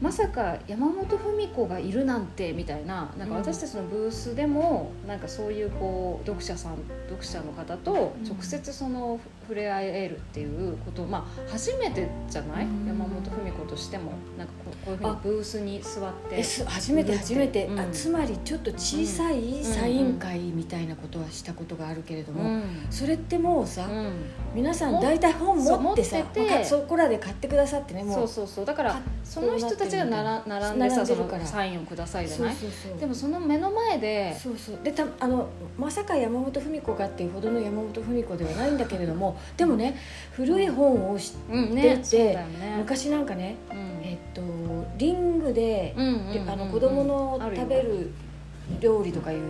[0.00, 6.76] まさか山本文子がいるなんてみたいななんか私たちのブースでもなんかそういうこう読者さん
[7.08, 12.86] 読者の方と直接その触れ合えるっていうことまあ初めてじゃない、うん。
[12.86, 14.12] 山本文子としても。
[14.36, 16.42] なんかこうこういうふうにブースに座って。
[16.66, 17.80] 初めて初めて、うん。
[17.80, 24.12] あつまりちょっと小さいサイン会みたいなことはしたことがあるけれども、うんそれってもうさ、うん。
[24.54, 26.64] 皆さん大体本持ってさて。
[26.64, 28.14] そこらで買ってくださってねもう。
[28.14, 28.66] そうそうそう。
[28.66, 31.42] だからかその人たちがなら並んでさそ並んでるから。
[31.42, 32.56] のサインをくださいじゃない？
[33.00, 34.78] でもその目の前でそうそう。
[34.82, 39.96] でたあのまさか山本文子かっていうほどの山本文子ではないんだけれどもでもね
[40.32, 42.76] 古い本を知うん出てねそうだよね。
[42.78, 44.00] 昔なんかね、うん。
[44.02, 44.42] えっと
[44.96, 45.94] リングで、
[46.72, 48.10] 子供の食べる
[48.80, 49.40] 料理とかいう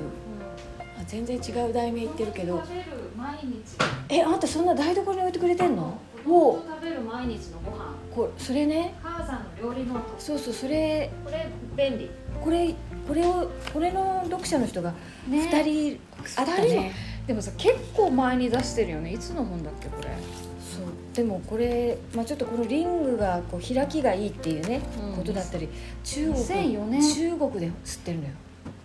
[0.99, 2.59] あ全然違う題名言ってるけど。
[2.59, 2.85] 食べる
[3.17, 3.77] 毎日。
[4.09, 5.99] えあんたそんな台所に置いてくれてんの？
[6.25, 7.95] 子供と食べる毎日のご飯。
[8.15, 8.95] こうそれね。
[9.03, 10.15] 母さんの料理ノート。
[10.19, 11.11] そうそうそれ。
[11.25, 12.11] これ便利。
[12.43, 12.75] これ
[13.07, 14.93] これをこれの読者の人が
[15.29, 15.49] ね。
[15.51, 16.01] 2人
[16.37, 16.93] あったね
[17.29, 19.13] でもさ結構前に出してるよね。
[19.13, 20.09] いつの本だっけこれ。
[20.09, 20.85] そう。
[21.15, 25.17] でもこれ、まあ、ちょっとこのリングがこう開きがいいっていうね、うん。
[25.17, 25.69] ことだったり
[26.03, 28.31] 中国2004年中国で吸ってるのよ。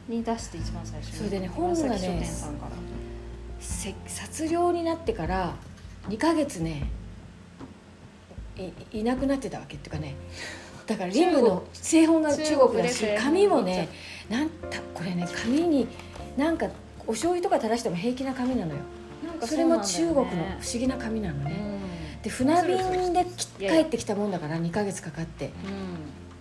[0.10, 1.18] に出して一番最初に。
[1.20, 2.72] それでね本がね岩崎書店さんから。
[3.62, 5.56] せ卒業になってから
[6.10, 6.90] 2ヶ月ね
[8.58, 10.16] いいなくなってたわけっていうかね。
[10.86, 13.88] だからリングの製本が中国だし中国で紙もね
[14.30, 15.88] なんたこれね紙に
[16.36, 16.68] なんか
[17.08, 18.80] お醤油とか垂らしても平気な紙なのよ。
[19.46, 21.52] それも中国の不思ね議な紙なのね、
[22.16, 22.22] うん。
[22.22, 23.26] で船便で
[23.60, 25.52] 帰ってきたもんだから2ヶ月かかって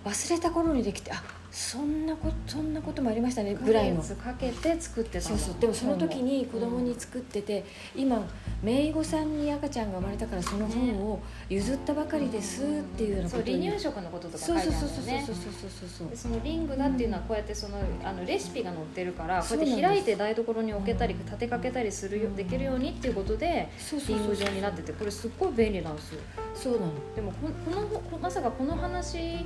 [0.05, 4.03] 忘れた頃にできてあそんなことそんなこともありましたねうん、ぐらいの。
[4.03, 5.55] 1ヶ月かけて作ってたそうそう。
[5.61, 7.63] でもその時に子供に作ってて、
[7.95, 8.27] 今
[8.63, 13.67] 姪御さんに赤ちゃんが生まれたからその本を譲ったばかりですっていうようなそうことに。
[13.67, 16.09] 離乳食のこととか書そいうてあるそうそうそうんだよねそうそうそうそう。
[16.09, 26.21] でそのリングだっていうのはこうやってそのあのレシピが載ってるからこそうやって開いて台所に置けたりうん立てかけたりするよできるようにっていうことでそうそうそうリング状になっててこれすっごい便利なんですよ。
[26.55, 26.93] そうなの。
[27.15, 29.45] でもここのこまさかこの話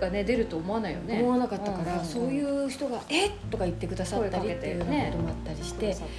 [0.00, 1.20] がね出ると思わないよね。
[1.20, 2.04] 思わなかったから、んんん。
[2.04, 6.14] そういう人が「えっ!」とか言ってくださったりっていうようなこともあったりして、くださって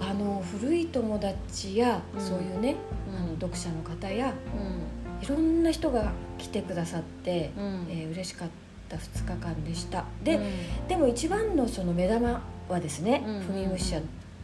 [0.00, 2.20] あの古い友達や、うん。
[2.20, 2.76] そういうね、
[3.10, 3.16] うん。
[3.16, 7.86] あの読者の方やういろんな人が来てくださって、んうん。
[7.90, 8.48] えー嬉しかっ
[8.88, 10.04] た2日間でした。
[10.24, 10.88] で、うん。
[10.88, 14.02] でも一番のその目玉はですね、うんフミムシャ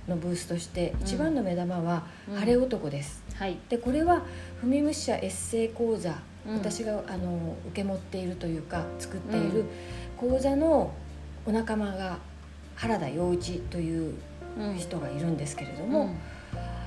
[0.09, 2.37] のブースとして一番の目玉は「うん。
[2.37, 3.25] 晴れ男」です。
[3.35, 3.57] はい。
[3.69, 4.23] でこれは
[4.61, 6.17] フミムシャエッセイ講座、うん
[6.55, 9.55] 私があの受け持っているというか作っていうん。
[9.55, 9.65] る
[10.17, 10.93] 講座の
[11.47, 12.19] お仲間が
[12.77, 14.15] 原田洋一という
[14.59, 14.75] うん。
[14.77, 16.17] 人がいるんですけれどうも、ん。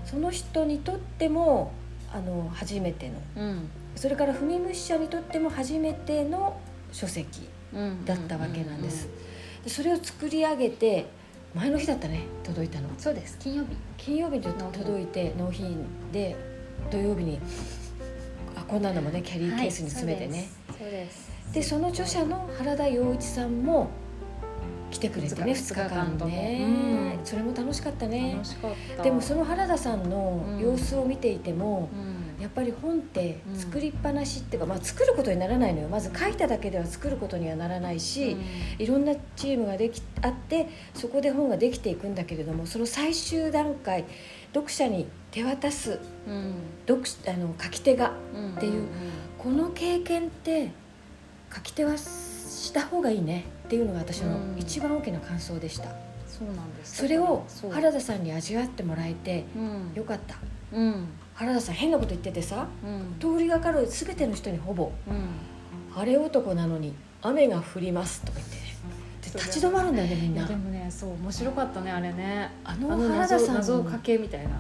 [0.05, 1.71] その人にとっても
[2.11, 3.69] あの初めてのうん。
[3.95, 6.59] それからフミムシ社にとっても初めての
[6.91, 8.05] 書籍うん。
[8.05, 9.07] だったわけなんです。
[9.63, 11.07] でそれを作り上げて
[11.53, 12.89] 前の日だったね届いたの。
[12.97, 13.37] そうです。
[13.39, 13.69] 金曜日。
[13.97, 16.35] 金曜日に届いて納品で
[16.89, 17.39] 土曜日にあ
[18.69, 21.31] こんなのもねキャリーケースに詰めてね、そうです。
[21.53, 23.89] でその著者の原田洋一さんも
[24.91, 27.25] 来てくれてね2二日間ね、うん。
[27.25, 28.33] それも楽しかったね。
[28.33, 29.03] 楽しかった。
[29.03, 31.95] でもその原田さんの様子を見ていても、う
[32.41, 32.41] ん。
[32.41, 35.89] やっぱり本って作りっぱなしっていうか、まあ、作ることにならないのよ。
[35.89, 38.37] まず書いただけでは作ることにはならないし、
[38.77, 44.05] いろんなチームができあってそこで本ができていくんだけれどもその最終段階
[44.53, 46.53] 読者に手渡すうん。
[46.87, 48.55] 読あの書き手がうん。
[48.55, 48.87] っていう
[49.37, 50.71] この経験って
[51.53, 54.55] 書き手はした方がいいねっていうのが私のうん。
[54.57, 55.89] 一番大きな感想でした、
[56.27, 59.91] そうなんですそれを原田さんに味わってもらえてうん。
[59.95, 60.35] よかった。
[60.73, 61.07] うん。
[61.35, 63.19] 原田さん変なこと言っててさうん。
[63.19, 65.93] 通りがかる全ての人にほぼうん。
[65.93, 68.68] 晴れ男なのに雨が降ります」とか言って
[69.37, 70.45] 立ち止まるんだよねみんな。
[70.45, 72.51] でもねそう面白かったねあれね。
[72.63, 73.55] あの原田さん。
[73.55, 74.49] 謎謎かけみたいな。
[74.49, 74.59] もう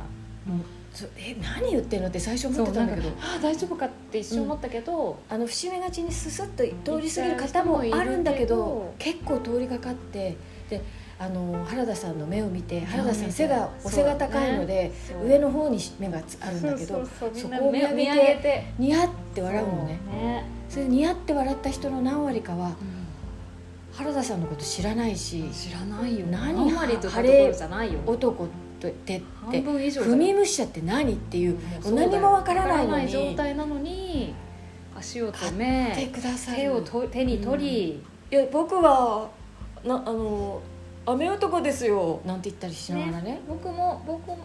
[0.93, 3.09] そえ何言ってんのって最初思ってたんだけど。
[3.21, 6.63] ああ大丈夫かって一瞬思ったけど、あの節目がちにススッと
[6.97, 10.35] 通り過ぎる方もあるんだけど結構通りかかって
[10.69, 10.81] で
[11.19, 15.27] あの原田さんの目を見て原田さん背がお背が高いので、そう。
[15.27, 19.99] 上の方に目があるんだけどそこを見上げてニヤって笑うのね。
[20.07, 22.71] そうね、それでニヤって笑った人の何割かはう
[23.99, 28.47] 原田さんのこと知らないしん知らないよ何何割とかところじゃないよ男っ
[28.79, 33.09] てって半分以上踏みむしちゃって何っていうもう何もわからないのに。
[33.09, 34.33] 状態なのに
[34.97, 36.57] 足を止買ってめくださる。
[36.57, 39.29] 手をと手に取り、いや僕は
[39.83, 40.61] なあの
[41.05, 42.21] 雨男ですよ。
[42.25, 43.41] なんて言ったりしながらね。
[43.49, 44.37] 僕も僕も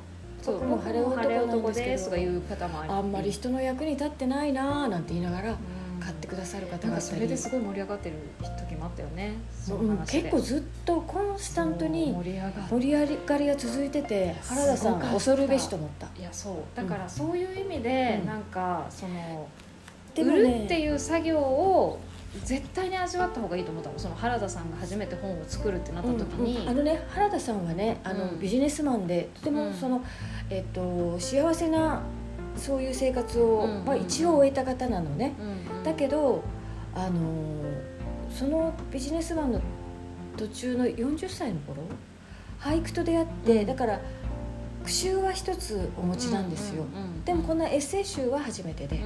[0.42, 2.04] そう僕も僕晴れ男なんですけど。
[2.04, 5.50] とかいう方もあんまり人の役に立ってないなーなんて言いながら。
[5.50, 8.16] うん買ってくださる方がそれですごい盛り上がってる
[8.58, 9.32] 時もあったよね。
[9.50, 15.12] そうん結構ずっとコンスタントに盛り上がり上が続いてて原田さんすごかった。
[15.14, 16.08] 恐るべしと思った。
[16.20, 16.54] いやそう。
[16.76, 18.26] だからそういう意味で、うん。
[18.26, 19.48] なんかその、
[20.14, 21.98] でも売るってねいう作業を
[22.44, 23.98] 絶対に味わった方がいいと思ったの。
[23.98, 26.68] その原田さんが初めて本を作るってなった時に、うんうん。
[26.68, 28.40] あのね原田さんはねあの、うん。
[28.40, 29.56] ビジネスマンでとてうん。
[29.56, 30.04] もその、
[30.50, 32.02] えっと、幸せな
[32.56, 33.84] そういう生活を、うん。
[33.86, 36.42] まあ、一応終えた方なのね、うんうんだけど
[36.94, 37.20] あの
[38.30, 39.60] そのビジネスマンの
[40.36, 41.82] 途中の40歳の頃
[42.60, 43.66] 俳句と出会って、うん。
[43.66, 44.00] だから
[44.82, 46.84] 句集は一つお持ちなんですよ、
[47.24, 49.00] でもこんなエッセイ集は初めてで、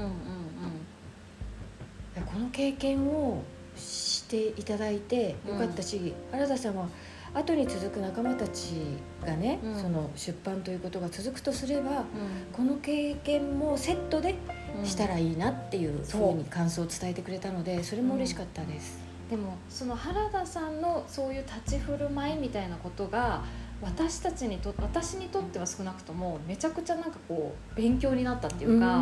[2.26, 3.42] この経験を
[3.76, 6.88] していただいてよかったし、原田さんは
[7.34, 8.74] 後に続く仲間たち
[9.24, 9.80] がね、うん。
[9.80, 12.04] その出版ということが続くとすればう
[12.52, 14.84] この経験もセットでん。
[14.84, 18.98] したらいいなっていうふうに感想を伝えてくれたのでそれも嬉しかったです。
[19.30, 23.42] でもその原田さんのそういう立ち振る舞いみたいなことが
[23.82, 28.98] 私たちにと私にとっては少なくともめちゃくちゃなんかこう勉強になったっていうか、う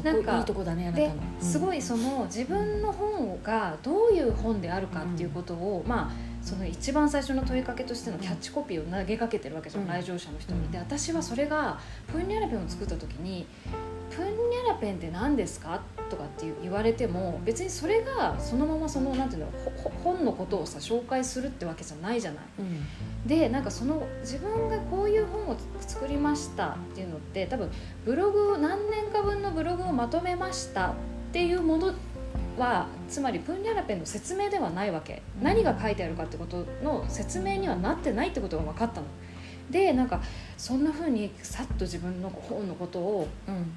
[0.00, 0.04] ん。
[0.04, 1.14] なんかいいとこだねあなたでの。
[1.40, 10.60] すごい、いその自分の本がどういう本であるかっていうことを、まあその一番最初の問いかけとしてのキャッチコピーを投げかけてるわけじゃん、うん来場者の人に。
[10.60, 11.78] うんで私はそれが
[12.12, 13.46] プンニャラペンを作った時に
[14.10, 15.80] 「プンニャラペンって何ですか?」
[16.10, 19.48] とかって言われても別にそれがそのままそのなんていうの
[20.04, 22.44] 本のことをさ紹介するってわけじゃないじゃない。
[22.58, 22.84] うん
[23.26, 27.70] でなんかその自分がこういう本を作りましたっていうのって多分
[28.04, 30.92] ブログ何年か分のブログをまとめましたっ
[31.32, 31.94] ていうもの
[32.58, 35.44] はつまりプンニャラペンの説明ではないわけ、うん。
[35.44, 39.06] 何が書いてあるかってことの説明にはなってないってことが分かったの。
[39.70, 40.20] でなんか
[40.58, 43.72] そんな風にさっと自分の本のことをうん。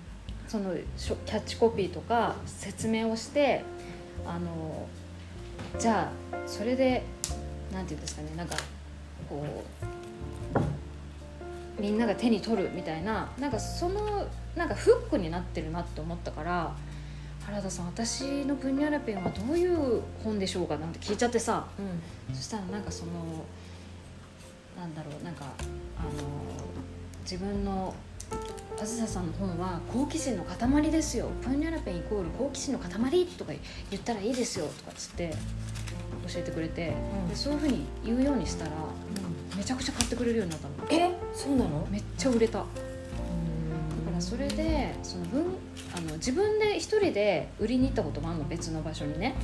[0.47, 3.63] そのキャッチコピーとか説明をして
[4.25, 4.87] あの
[5.77, 7.03] じゃあそれで
[7.73, 8.55] なんていうんですかねなんか
[9.29, 9.43] こ
[11.77, 16.73] うみんなが手に取るみたいななんかそのなんかフックになってるなって思ったから
[17.47, 21.65] 原田さん私のプンニャラペンはどういう本でしょうかなんて聞いちゃってさ。
[21.79, 22.35] うん。
[22.35, 23.11] そしたらなんかその
[24.77, 25.45] なんだろうなんか
[25.97, 26.09] あの
[27.21, 27.95] 自分の
[28.81, 31.29] あずささんの本は好奇心の塊ですよ。
[31.41, 32.89] プンニャラペンイコール好奇心の塊
[33.25, 33.53] とか
[33.91, 35.33] 言ったらいいですよとかっつって
[36.27, 37.29] 教えてくれて、うん。
[37.29, 38.71] でそういうふうに言うようにしたら
[39.55, 40.73] めちゃくちゃ買ってくれるようになったの。
[40.91, 41.15] え？
[41.33, 41.87] そうなの？
[41.89, 42.65] めっちゃ売れた
[44.17, 45.45] からそれでその分
[45.95, 49.35] あの自分で一人で売りに行ったこともあるの別の場所にね。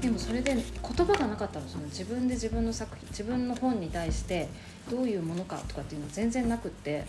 [0.00, 0.62] でもそれで言
[1.06, 1.68] 葉がなかったの。
[1.68, 4.48] その自分で自分の作品自分の本に対して
[4.90, 7.04] どういうものかとかっていうのは全然なくって。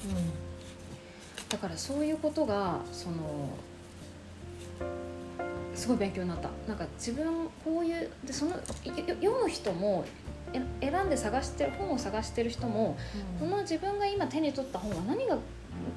[1.49, 3.15] だからそういうことがその
[5.75, 6.49] すごい勉強になった。
[6.67, 7.25] なんか自分
[7.63, 10.05] こういうでその読む人も
[10.53, 12.95] え選んで探してる本を探してる人も
[13.39, 15.37] この自分が今手に取った本は何が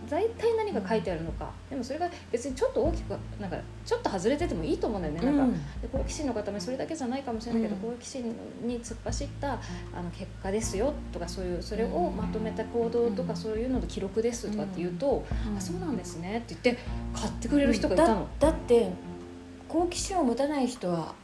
[0.09, 1.51] 大体何が書いてあるのか。
[1.69, 7.93] でもそれが別にちょっと大きくなんかちょっと外れててもいいと思うんだよね、なんかで好奇心の方もそれだけじゃないかもしれないけど、うん。
[7.93, 9.57] 好奇心に突っ走ったあ
[10.03, 15.57] の結果ですよとかそういうそれをまとめた行動とかうんそういうのの記録ですとかって言うと、うん。
[15.57, 16.83] あそうなんですねって言って
[17.15, 18.29] 買ってくれる人がいたの。
[18.39, 18.91] だだって
[19.69, 21.15] 好奇心を持たない人は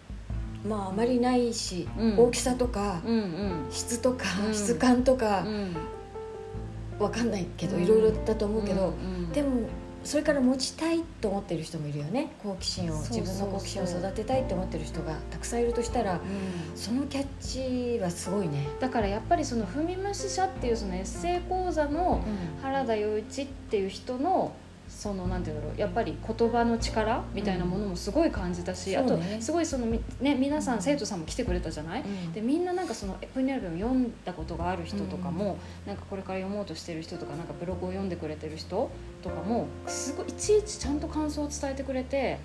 [0.68, 2.18] まああまりないし、うん。
[2.18, 3.66] 大きさとか、うんうん。
[3.70, 4.54] 質とか、うん。
[4.54, 5.76] 質感とかう、ん
[7.02, 7.84] わかんないけど、うん。
[7.84, 8.94] いろいろだと思うけど、
[9.32, 9.68] でも
[10.04, 16.20] それから持ちたいと思ってる人もいるよね好奇心を自分の好奇心を育てたいと思ってる人がたくさんいるとしたらうん。
[16.74, 18.66] そのキャッチはすごいね。
[18.80, 22.20] だからやっぱりその「踏み虫者」っていうそのエッセイ講座の
[22.62, 24.52] 原田洋一っていう人の
[25.02, 29.42] そのなんていうんだろうやっぱり言葉の力みたいなものもすごい感じたし、あとうんそうね。
[29.42, 32.32] すごいそのみね皆さん生徒さんも来てくれたじゃない、うん。
[32.32, 38.90] でみんななんかそのエプニアルバム読んだことがある人とかも、なんかこれから読もうとしてる人とかなんかブログを読んでくれてる人
[39.24, 42.38] とかもすごいいちいちちゃんと感想を伝えてくれて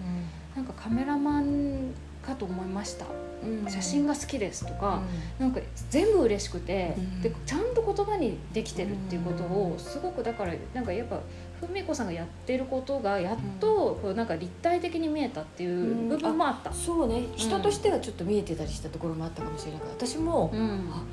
[0.56, 1.94] なんかカメラマン
[2.26, 3.06] かと思いました。
[3.44, 3.72] うん。
[3.72, 5.00] 写真が好きですとか、
[5.38, 7.22] なんか全部嬉しくて、うん。
[7.22, 11.20] でちゃんと言葉にできてるっていうことをすごくだからなんかやっぱ
[11.62, 16.72] 文子さんがやってることがやっとこうなんか立体的に見えたっていう部分もあった。
[16.72, 17.28] そうね。
[17.36, 19.82] 人としてはちょっと見えてたりしたところもあったかもしれない。
[19.82, 20.90] から私も、うん。
[20.92, 21.04] あ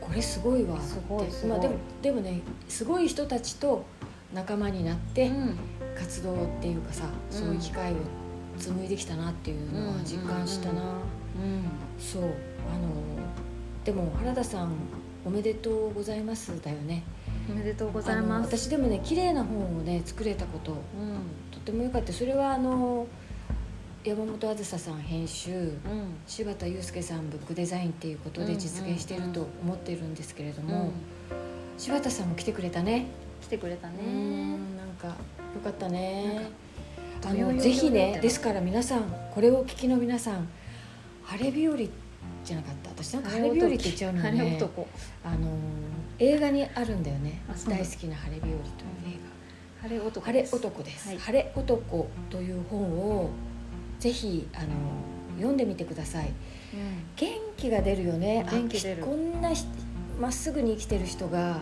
[0.00, 3.84] これすごいわすごいまあ、でもでもねすごい人たちと
[4.34, 5.56] 仲間になってうん。
[5.96, 7.96] 活動っていうかさ、うんそういう機会を
[8.58, 11.64] 紡いできたなっていうのは実感したな、うん。
[11.98, 12.22] そう。
[12.22, 12.30] あの
[13.84, 14.72] でも原田さん
[15.24, 17.02] おめでとうございますだよね
[17.48, 18.56] おめでとうございます。
[18.56, 20.78] 私でもね綺麗な本をね作れたことうん。
[21.50, 22.12] とてもよかった。
[22.12, 23.06] それはあの
[24.04, 25.78] 山本あずささん編集うん。
[26.26, 30.90] 柴田祐介さんブックデザインっていうことで実現していると思っているんですけれども、うん。
[31.78, 33.06] 柴田さんも来てくれたね。
[33.42, 33.94] 来てくれたね。
[34.04, 35.14] うんなんかよ
[35.62, 36.50] かったね。
[37.24, 39.02] かあのぜひねですから皆さん
[39.34, 40.48] これをお聞きの皆さん
[41.24, 42.90] 晴れ日和じゃなかった。
[42.90, 44.86] 私なんか晴れ日和って言っちゃうの晴れね男。
[45.24, 45.48] あの
[46.18, 47.42] 映画にあるんだよね。
[47.68, 48.56] 大好きな晴れ日和という
[49.06, 49.18] 映
[49.82, 49.88] 画。
[49.88, 51.18] 晴れ男晴れ男です、はい。
[51.18, 53.30] 晴れ男という本を
[53.98, 54.66] ぜひあの
[55.36, 56.28] 読んでみてください。
[56.28, 56.34] うん。
[57.16, 58.44] 元気が出るよね。
[58.48, 59.66] あ元気こんなひ
[60.20, 61.60] まっすぐに生きてる人が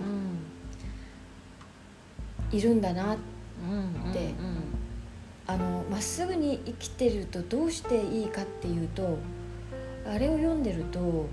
[2.51, 3.17] いるんだな
[3.63, 4.73] うんうんでうん。
[5.47, 9.19] あのまっすぐに生きてるとどうしていいかっていうと
[10.07, 11.27] あれを読んでると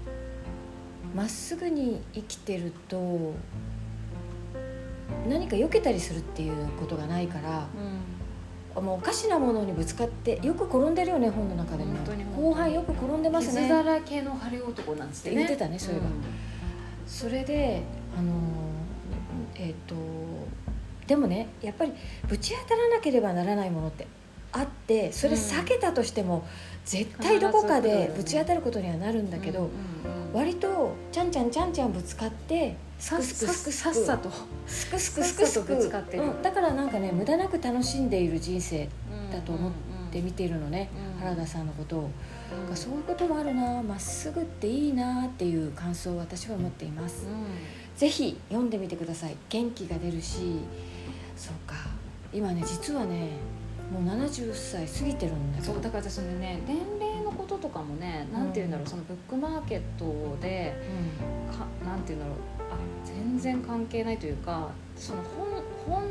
[1.16, 3.34] まっすぐに生きてると
[5.28, 7.68] 何か避けたりするっていうことがないから
[8.78, 8.84] うん。
[8.84, 11.95] もうおかしなものにぶつかってよく転んでるよね本の中でも。
[11.95, 13.64] 本当に後半よく転んでますね。
[13.64, 16.07] 傷だらけの晴れ男なんつってね言ってたねそういえば。
[16.07, 16.12] ん。
[17.07, 17.82] それで
[18.18, 18.34] あの
[19.55, 19.95] えっ、と
[21.07, 21.93] でもねやっぱり
[22.28, 24.07] ぶち当たらなければならないものって
[24.51, 26.47] あってそれ避けたとしても、
[26.89, 29.69] 絶対どこかでぶち当たることにはなるんだけど、
[30.33, 34.31] 割とちゃんちゃんちゃんちゃんぶつかってさっさっさと。
[34.65, 35.75] すくすくすくすく。
[35.75, 36.23] ぶつかってる。
[36.23, 36.41] うん。
[36.41, 38.89] だからなんかね無駄なく楽しんでいる人生
[39.31, 39.71] だと思っ
[40.09, 42.09] って見ているのね、うん原田さんのことを、
[42.69, 42.75] うん。
[42.75, 47.27] そういうこともあるなまっすぐっていいなっていう感想を私は持っています、
[47.95, 49.35] ぜひ読んでみてください。
[49.49, 50.37] 元気が出るし。
[51.37, 51.75] そうか。
[52.33, 53.29] 今ね実はね
[53.91, 55.73] もう70歳過ぎてるんだけど。
[55.73, 60.75] そうだから私そのね年齢のこととかもねなんて言うんだろう、そのブックマーケットで
[61.51, 62.35] かなんて言うんだろう
[62.71, 65.49] あ全然関係ないというかその本
[65.87, 66.03] 本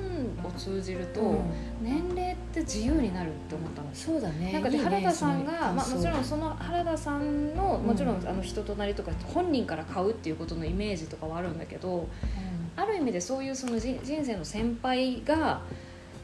[0.44, 1.38] を通じると、うん。
[1.80, 3.88] 年齢って自由になるって思ったの。
[3.92, 4.52] そうだね。
[4.52, 8.28] なんかで原田さんがまあ、もちろん感その原田さんのもちろんうん。
[8.28, 12.08] あの人となりとか本人から買うっていうことのイメージとかはあるんだけど
[12.76, 15.60] ある意味でそういうその人人生の先輩が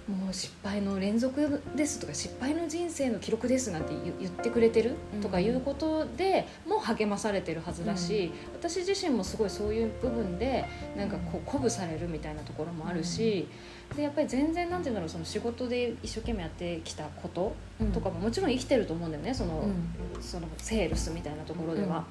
[0.08, 13.48] もう失敗の連続ですとか失敗の人生の記録ですなんて言言ってくれてるとかいうことでも励まされてるはずだし、私自身もすごいそういう部分でなんかこう鼓舞されるみたいなところもあるし、
[13.96, 17.92] でやっぱり全然なんていうんだろうその仕事で一生懸命やってきたことうん。
[17.92, 20.22] とかももちろん生きてると思うんだよねその,、うん。
[20.22, 22.04] そのセールスみたいなところでは。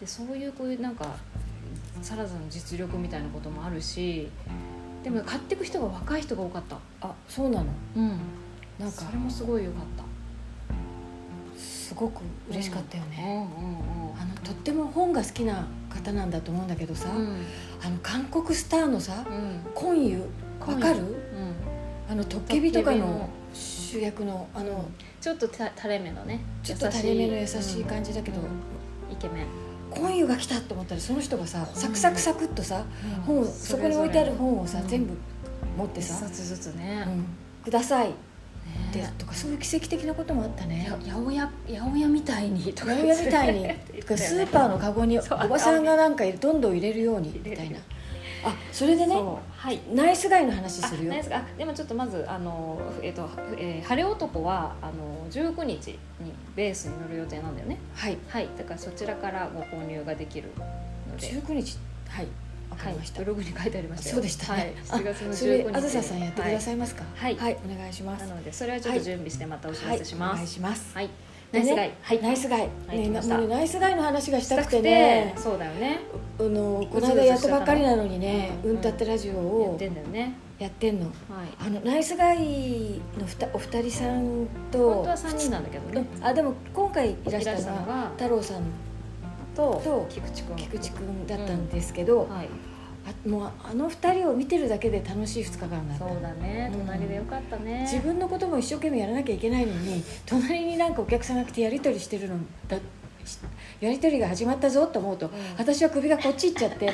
[0.00, 1.16] でそういうこういうなんか
[2.02, 4.28] サラダの実力みたいなこともあるし
[5.04, 6.78] でも買っていく人が若い人が多かった。
[7.06, 7.66] あそうなの？
[7.96, 8.08] うん、
[8.78, 9.02] なんか。
[9.02, 10.04] それもすごい良かった。
[11.56, 13.46] すごく嬉しかったよね、
[14.18, 17.44] あのとっても本が好きな方なんだと思うんだけどさ、うん。
[17.84, 19.60] あの韓国スターのさうん。
[19.74, 20.22] コンユ？
[20.60, 21.00] わかる？
[21.00, 21.54] うん。
[22.10, 24.88] あのトッケビとかの主役のあの
[25.20, 28.46] ちょっとた垂れ目のねちょっと垂れ目の優しい感じだけど、うん。
[29.12, 29.46] イケメン
[29.94, 32.84] コンユが来たと思ったらその人がさサクサクサクっとさ
[33.26, 35.16] 本をそこに置いてある本をさ、うん全部
[35.76, 37.24] 持って一さ冊ずつね「うん。
[37.64, 38.12] ください」
[38.92, 40.84] でねとかそういう奇跡的なこともあったね。
[40.84, 42.92] や八百屋八百屋みたいにとか。
[42.92, 43.68] 八百屋みたいに
[44.16, 47.78] スーパーのカゴにおばさんがなんかどんどん入れるようにみたいな
[48.44, 49.80] あそれでねはい。
[49.92, 51.14] ナイスガイの話するよ。
[51.30, 55.98] あでもちょっとまずあの、えっとえー晴れ男はあの19日に
[56.54, 57.78] ベースに乗る予定なんだよね。
[57.94, 58.18] はい。
[58.28, 58.48] はい。
[58.56, 60.50] だからそちらからご購入ができる
[61.10, 61.26] ので。
[61.26, 61.78] 19日
[62.08, 62.26] はい。
[62.76, 64.14] はいりました、ブログに書いてありましたよ。
[64.16, 65.76] そうでしたね、はい、7月の19日。
[65.76, 67.04] あずささんやってください、いますか？
[67.14, 67.34] はい。
[67.34, 68.26] お願いします。
[68.26, 70.30] なのでそれはちょっと準備してまたお知らせします。
[70.30, 70.32] はい。
[70.32, 70.94] お願いします。
[70.94, 71.10] はい、
[71.54, 71.92] ナイスガイ。
[72.02, 72.22] はい。
[72.22, 75.34] ナイスガイ、はいねナイスガイの話がししたたくくててね。
[75.36, 76.00] そうだよね。
[76.38, 78.70] あのこの間やったばっかりなのにねうん。
[78.70, 79.42] うんたってラジオやっ
[79.74, 80.34] をてんだよね。
[80.58, 81.06] やってんの。
[81.06, 81.14] はい。
[81.58, 86.06] あのナイスガイのふたお二人さんと本当は3人なんだけどね。
[86.16, 86.24] うん。
[86.24, 88.62] あでも今回いらしたのは太郎さん
[89.54, 92.48] とと菊池君菊池君だったんですけど、はい
[93.06, 96.08] あもうあの二人を見てるだけで楽しい2日間だった。
[96.08, 96.70] そうだね。
[96.72, 96.80] うん。
[96.80, 97.82] 隣でよかったね。
[97.82, 102.36] 自分のことも一生懸命やらなきゃいけないのに隣になんかお客さんが来てやり取りしてるの
[102.68, 102.78] だ
[103.24, 103.38] し
[103.80, 105.30] やり取りが始まったぞと思うと、ん。
[105.58, 106.92] 私は首がこっち行っちゃって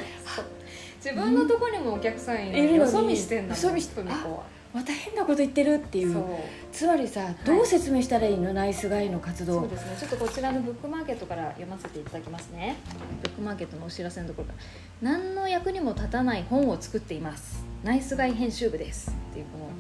[1.03, 4.43] 自分のとこにもお客さんいいるのによそ見してんだよそ見して久美子は
[4.73, 6.25] また変なこと言ってるっていう。
[6.73, 9.61] つまりさどう説明したらいいの、ナイスガイの活動。
[9.61, 9.97] そうですね。
[9.99, 12.77] ちょっとこちらのブックマーケットから読ませていただきますね。
[13.23, 14.55] ブックマーケットのお知らせのところか
[15.03, 15.11] ら。
[15.11, 17.65] 何の役にも立たない本を作っています。
[17.83, 19.11] ナイスガイ編集部です。
[19.31, 19.71] っていうこの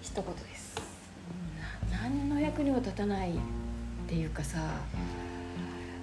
[0.00, 0.76] 一言です。
[1.90, 3.34] な何の役にも立たないっ
[4.08, 4.58] ていうかさ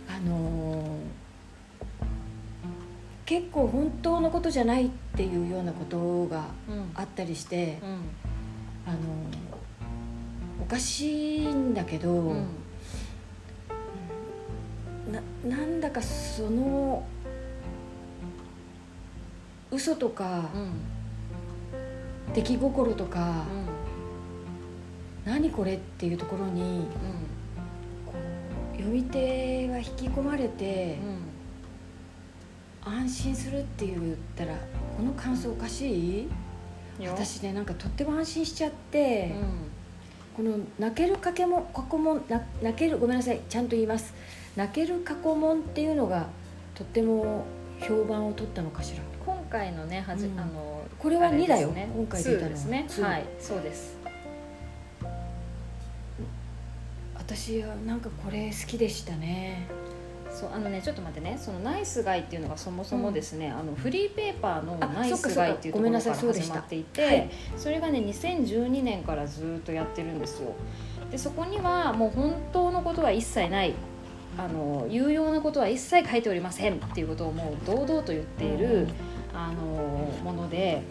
[0.07, 1.18] あのー
[3.29, 6.89] 結構本当のことじゃないっていうようなことがうん。
[6.95, 7.89] あったりして、うん。
[8.87, 8.99] あのー
[10.63, 12.47] おかしいんだけど、うん。
[15.11, 15.21] な
[15.57, 17.05] なんだかその
[19.69, 22.33] 嘘とかうん。
[22.33, 23.45] 出来心とか、
[25.25, 25.31] うん。
[25.31, 26.87] 何これっていうところに
[28.07, 28.13] こ
[28.73, 31.28] う読み手は引き込まれてうん
[32.83, 33.99] 安心するって言っ
[34.35, 34.53] たら
[34.97, 36.29] この感想おかしい？
[37.07, 39.31] 私ねなんかとっても安心しちゃって
[40.37, 40.45] う、ん。
[40.45, 44.13] この泣けるかけも過去問な泣けるごめんなさいちゃんと言います。
[44.55, 46.27] 泣ける過去問っていうのが
[46.75, 47.45] とっても
[47.81, 49.03] 評判を取ったのかしら。
[49.25, 50.39] 今回のねはじ、うん。
[50.39, 51.89] あのこれはあです2だよね。
[51.95, 52.41] 今回出たの。
[52.43, 52.85] は2ですね。
[52.89, 53.97] 2はいそうです。
[57.15, 59.67] 私はなんかこれ好きでしたね
[60.39, 61.37] そうあのねちょっと待ってね。
[61.37, 67.29] そのナイスガイっていうのがそもそもですね、あのフリーペーパーのあナイスガイっていうところかそっかごめんなさから始まっていて、はい。
[67.57, 70.53] それがね2012年からずっとやってるんですよ。
[71.11, 73.73] でそこにはもう本当のことは一切ない
[74.37, 78.87] あの有用なことは一切書いておりませんっていうことをもう堂々と言っている、
[79.33, 80.83] あのもので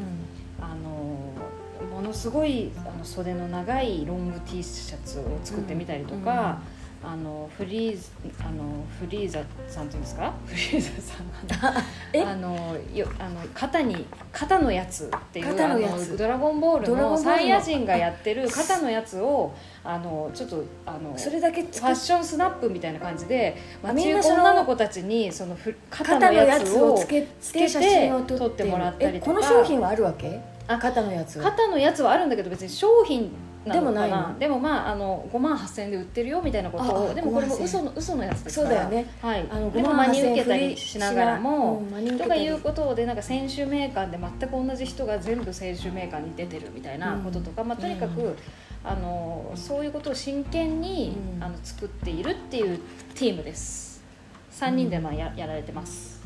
[0.60, 6.60] うあのものすごいあの袖の長いロング T シャツを作ってみたりとか、
[7.02, 10.34] あのフリーズあのフリーザさんっていうんですか？
[10.46, 12.22] フリーザさん え？
[12.22, 17.18] あのよあの肩に肩のやつっていうあのドラゴンボールのの。
[17.18, 29.32] サイヤ人がやってる肩のやつをあのちょっとあのんそれだけファッションスナップみたいな感じであ街行く女の子たちにそのふ肩肩のやつをつけて写真を撮ってもらったりとか。
[29.32, 30.40] えこの商品はあるわけ？
[30.68, 31.38] あ肩のやつ。
[31.38, 33.32] は肩のやつはあるんだけど別に商品
[33.64, 34.02] なのかな。
[34.04, 34.38] でもないの。
[34.38, 36.84] でもまああの5万8000円で売ってるよみたいなこと。
[36.84, 38.70] をあでもこれも5万8000嘘の嘘のやつですから。
[38.70, 39.10] そうだよね。
[39.22, 39.46] はい。
[39.50, 48.36] あのでも5万真に受けた8000りしながらも、うんとかいうことでなんか選手名鑑で全く同じ人が全部選手名鑑に出てるみたいなこととか、まあ、とにかく、うん。
[48.84, 51.42] あのそういうことを真剣に、うん。
[51.42, 52.78] あの作っているっていう
[53.14, 54.04] チームです。
[54.52, 56.20] 3人でまあややられてます、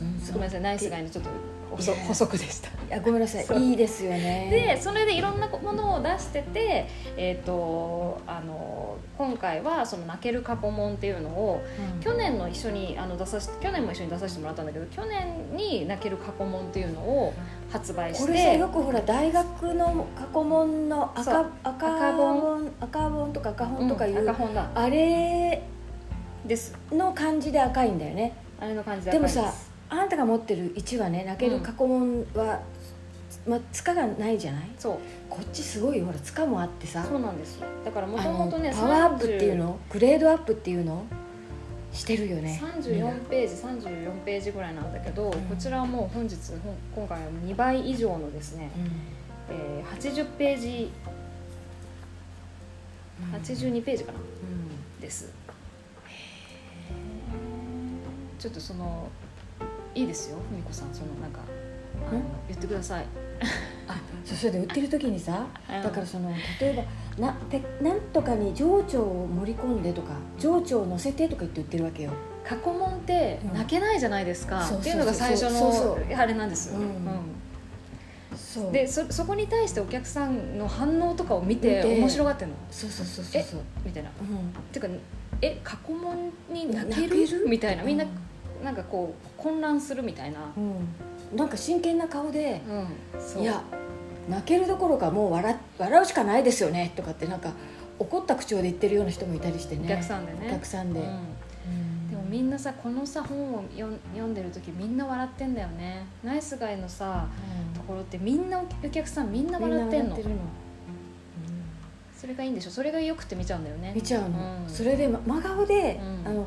[0.00, 0.32] うん。
[0.32, 0.60] ごめんなさい。
[0.60, 1.30] ナイスガイのちょっと
[1.76, 2.68] 補足でした。
[2.68, 3.70] いやごめんなさい。
[3.70, 4.48] いいですよね。
[4.50, 11.62] でそれでいろんなものを出してて、えー、とあの今回はその泣ける過去問っていうのを
[11.94, 12.00] うん。
[12.00, 17.34] 去年の一緒にあの出さし去年も一緒に出させてもらったんだけど去年に泣ける過去問っていうのを
[17.70, 24.70] 発売しこれよくほら大学の過去問の赤赤赤本本赤本とか赤本とかいう、うん赤本だ。
[24.74, 25.62] あれ
[26.46, 28.32] ですの感じで赤いんだよね。
[28.58, 29.52] あれの感じででもさ
[29.90, 32.60] あんたが持ってる1はね泣ける過去問は、
[33.46, 34.70] まあ、塚がないじゃない？
[34.78, 34.98] そう。
[35.28, 37.04] こっちすごいほら塚もあってさ。
[37.04, 37.66] そうなんですよ。
[37.84, 39.78] だからもともとねパワーアップっていうの？
[39.90, 41.04] グレードアップっていうの？
[41.92, 42.60] してるよね。
[42.62, 45.32] 34ページ34ページぐらいなんだけど、ん。
[45.32, 46.36] こちらはもう本日
[46.94, 49.56] 今回は2倍以上のですね、うん。
[49.56, 50.92] えー、80ページ
[53.32, 53.40] うん。
[53.40, 54.18] 82ページかな？
[54.20, 55.00] うん。
[55.00, 55.32] です。
[58.38, 59.08] ちょっとその
[59.94, 61.40] いいですよふみこさんそのなんか
[62.08, 63.06] あのん言ってください。
[63.88, 65.82] あそうそれで売ってる時にさうん。
[65.82, 66.30] だからその
[66.60, 66.86] 例え
[67.18, 72.12] ばなてなんとかに情緒を盛り込んでとか情緒を乗せてとか言って売ってるわけよ。
[72.44, 73.54] 過去問ってうん。
[73.54, 74.80] 泣けないじゃないですか、そうそうそう。
[74.80, 76.86] っていうのが最初のあれなんですよ、うん。
[76.86, 76.90] う
[78.36, 78.72] そう。
[78.72, 82.56] でそそこに対してお客さんの反応とかを見て面白がってるの？
[82.70, 83.60] そうそうそうそうそう。
[83.84, 84.10] みたいな。
[84.20, 84.26] うん。
[84.72, 84.90] ていうか
[85.42, 85.60] え？
[85.62, 87.48] 過去問に泣ける？
[87.48, 87.82] みたいな。
[87.82, 88.08] みんな、う
[88.62, 90.60] なんかこう混乱するみたいな、う
[91.34, 92.60] ん、なんか真剣な顔で
[93.36, 93.62] うん、いや
[94.28, 97.52] 泣けるどころかもう笑笑うしかないですよねとかってなんか
[97.98, 99.82] 怒った口調で言ってるような人もいたりしてね。
[99.84, 100.38] お客さんでね。
[100.46, 102.10] お客さんで、うん。
[102.10, 103.92] でもみんなさこのさ本を読
[104.26, 106.06] んでる時みんな笑ってんだよね。
[106.24, 107.26] ナイスガイのさ
[107.74, 110.18] ところってみんなお客さんみんな笑ってんの。
[112.16, 112.70] それがいいんでしょ。
[112.70, 113.92] それがよくて見ちゃうんだよね。
[113.94, 114.68] 見ちゃうの、うん。
[114.68, 116.28] それでま真顔で、うん。
[116.28, 116.46] あの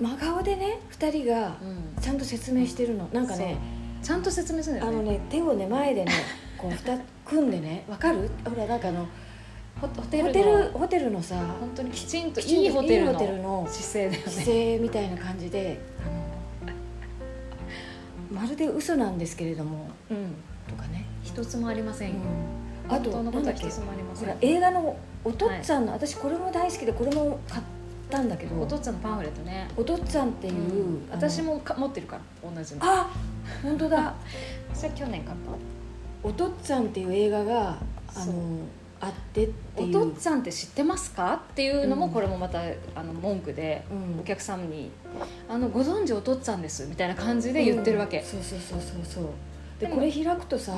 [0.00, 2.02] 真顔でね2人がうん。
[2.02, 3.08] ちゃんと説明してるの。
[3.12, 3.56] なんかね
[4.02, 6.12] ちゃんと説明するんだあのよねね手をね前でね
[6.58, 8.30] こうふた組んでねわかる？
[8.44, 9.06] ほらなんかあの
[9.80, 10.28] ホホテルの。
[10.28, 16.66] ホテルホテルのさ本当にきちんといいホテルのいいホテルの姿勢だよ姿ね勢みたいな感じであ
[18.34, 20.34] のまるで嘘なんですけれどもうん。
[20.68, 22.16] とかね、一つもありませんよ、
[22.88, 23.64] あと本当のことなんだっけ？
[23.66, 24.28] は一つもありません。
[24.28, 27.64] ほら映画のおとっつぁんの、私これも大好きでこれも買っ
[28.10, 30.56] たんだけどお父っつぁんのパンフレットね、おとっつぁんっていう、う
[31.06, 31.08] ん。
[31.10, 32.80] 私もか持ってるから同じの。
[32.84, 33.10] あ
[33.62, 34.14] 本当だ。
[34.74, 35.36] それ去年買っ
[36.22, 37.78] おとっつぁんっていう映画が
[38.14, 38.32] あの
[39.00, 39.92] あってってたおいう。
[39.92, 42.12] 父っつぁんって知ってますかっていうのもうん。
[42.12, 42.60] これもまた
[42.94, 44.20] あの文句でうん。
[44.20, 44.90] お客さんに
[45.48, 49.24] 「あのご存知お父っつぁんです」みたいな感じで言ってるわけ、うんそうそうそうそうそう。
[49.78, 50.72] でこれ開くとさ、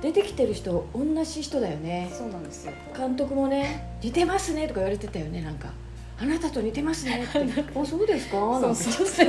[0.00, 2.10] 出てきてる人同じ人だよね。
[2.12, 2.72] そうなんですよ。
[2.96, 5.68] 監督もね「似てますね」とか言われてたよねなんか
[6.22, 7.38] 「あなたと似てますね」って
[7.74, 9.06] 「あそうですか?」なんてそう。
[9.06, 9.26] そう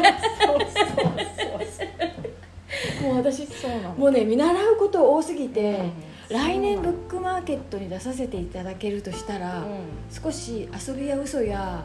[3.01, 3.71] もう私そう。
[3.71, 5.91] なのもうね見習うこと多すぎて、うん。
[6.29, 9.63] 来年ブックマーケットに出させていただけるとしたら、う
[10.11, 11.83] 少し遊びや嘘や、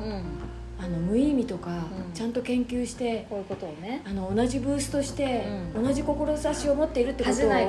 [0.81, 2.13] あの無意味とか、うん。
[2.15, 4.03] ちゃんと研究してこういうことをね。
[4.05, 5.85] あの同じブースとして、うん。
[5.85, 7.65] 同じ志を持っているってことを恥じない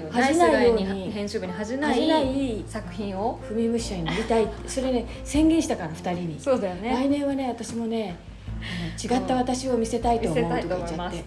[0.00, 2.64] よ恥じないように編集部に恥じないい。
[2.66, 3.38] 作品を。
[3.48, 6.90] 踏み武者になりたいそれね宣言したから2人に、そうだよね。
[6.90, 8.16] 来年はね私もね
[9.02, 11.24] 違った私を見せたいと思うとか言っちゃって、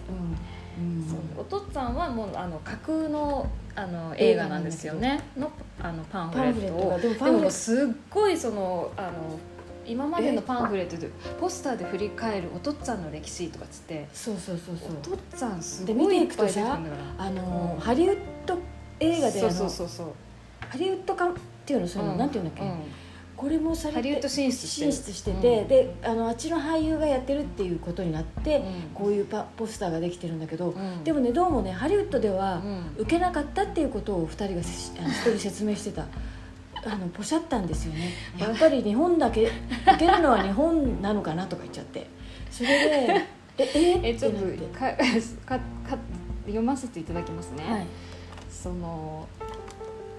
[1.38, 4.94] お父っつぁんはもうあの架空のあの映画なんですよ。
[4.94, 5.20] ね。
[5.36, 5.50] の
[5.80, 6.90] あのパンフレットを。
[6.90, 6.98] が。
[6.98, 9.38] でもすっごいそのあの
[9.86, 11.10] 今までのパンフレットで
[11.40, 14.88] ポスターで振り返るお父っつぁんの歴史とかっつってそうそうそうそう。
[14.92, 16.80] お父っつぁんすで見てごいいっぱいいくとさ
[17.18, 18.58] あの、うんハリウッド
[19.00, 20.06] 映画でそうそうそうそう。
[20.68, 21.34] ハリウッド化っ
[21.66, 22.72] ていうのそういうの、なんていうんだっけ、う
[23.36, 24.92] これもされてハリウッド進出してる。
[24.92, 25.32] 進出して
[25.64, 28.64] であのあっちの俳優がやってるっていうことになって、うん。
[28.94, 31.02] こういうパポスターができてるんだけど、うん。
[31.02, 32.94] でもねどうもねハリウッドではうん。
[32.98, 36.06] 受けなかったっていうことを2人がせあの1人説明してた
[36.84, 38.12] あのポシャったんですよね。
[38.38, 39.52] やっぱり日本だけ受
[39.98, 42.06] けるのは日本なのかなとか言っちゃって。
[42.50, 43.22] それで
[43.58, 44.00] え え？
[44.02, 44.38] えちょっと
[44.78, 44.90] か
[45.46, 45.98] かか
[46.44, 47.86] 読ませていただきますね、はい。
[48.50, 49.28] その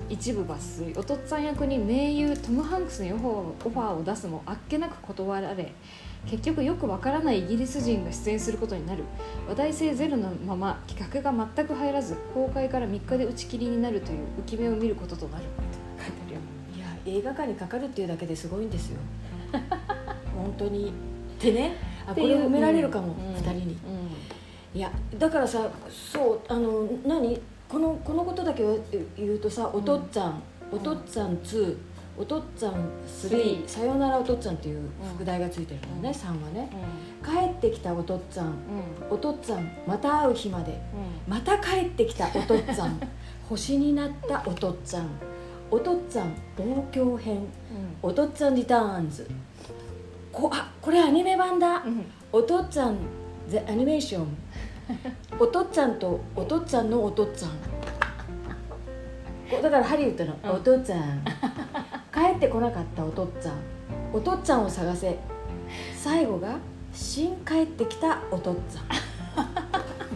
[0.10, 5.74] 一部抜粋お父っつぁん役に名優トム・ハンクスにオファーを出すもあっけなく断られ
[6.26, 9.04] 結局よくわからないイギリス人が出演することになる。
[9.50, 15.44] 話題性ゼロのまま企画が全く入らず公開から3日で打ち切りになるという浮き目を見ることとなる
[17.06, 19.00] 映画館にかかるっていうだけですごいんですよ。
[20.36, 20.94] 本当に。
[21.40, 21.76] でね
[22.08, 23.36] あこれ褒められるかも、うん。
[23.36, 23.64] 2人に。
[23.64, 24.78] うん。
[24.78, 27.40] いやだからさそうあの何？
[27.70, 28.78] このこのことだけを
[29.18, 30.34] 言うとさ「おとっつぁん」
[30.72, 31.78] おとっつぁん2」
[32.18, 32.74] 「おとっつぁん
[33.08, 36.16] 3」「さよならおとっつぁん」っていう副題がついてるのね、うん。
[36.16, 36.70] 3はね。
[36.72, 38.56] う帰ってきたおとっつぁんんうん。
[39.10, 40.80] おとっつぁんまた会う日まで
[41.28, 43.00] また帰ってきたおとっつぁん
[43.50, 45.08] 星になったおとっつぁん
[45.74, 47.48] おとっつぁん望郷編。
[48.04, 49.28] おとっつぁんリターンズ。
[50.32, 51.78] こあこれアニメ版だ。
[51.84, 52.06] うん。
[52.32, 52.98] おとっつぁん
[53.50, 54.24] The Animation
[55.40, 57.48] おとっつぁんとおとっつぁんのおとっつぁ
[59.60, 59.62] ん。
[59.64, 60.50] だからハリウッドのうん。
[60.52, 61.24] おとっつぁん。
[62.14, 63.54] 帰ってこなかったおとっつぁん。
[64.14, 65.18] おとっつぁんを探せ。
[65.98, 66.60] 最後が
[66.94, 68.84] 新帰ってきたおとっつぁん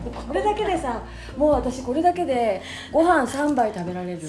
[0.28, 1.02] これだけでさ
[1.38, 4.20] もう私これだけでご飯3杯食べられる。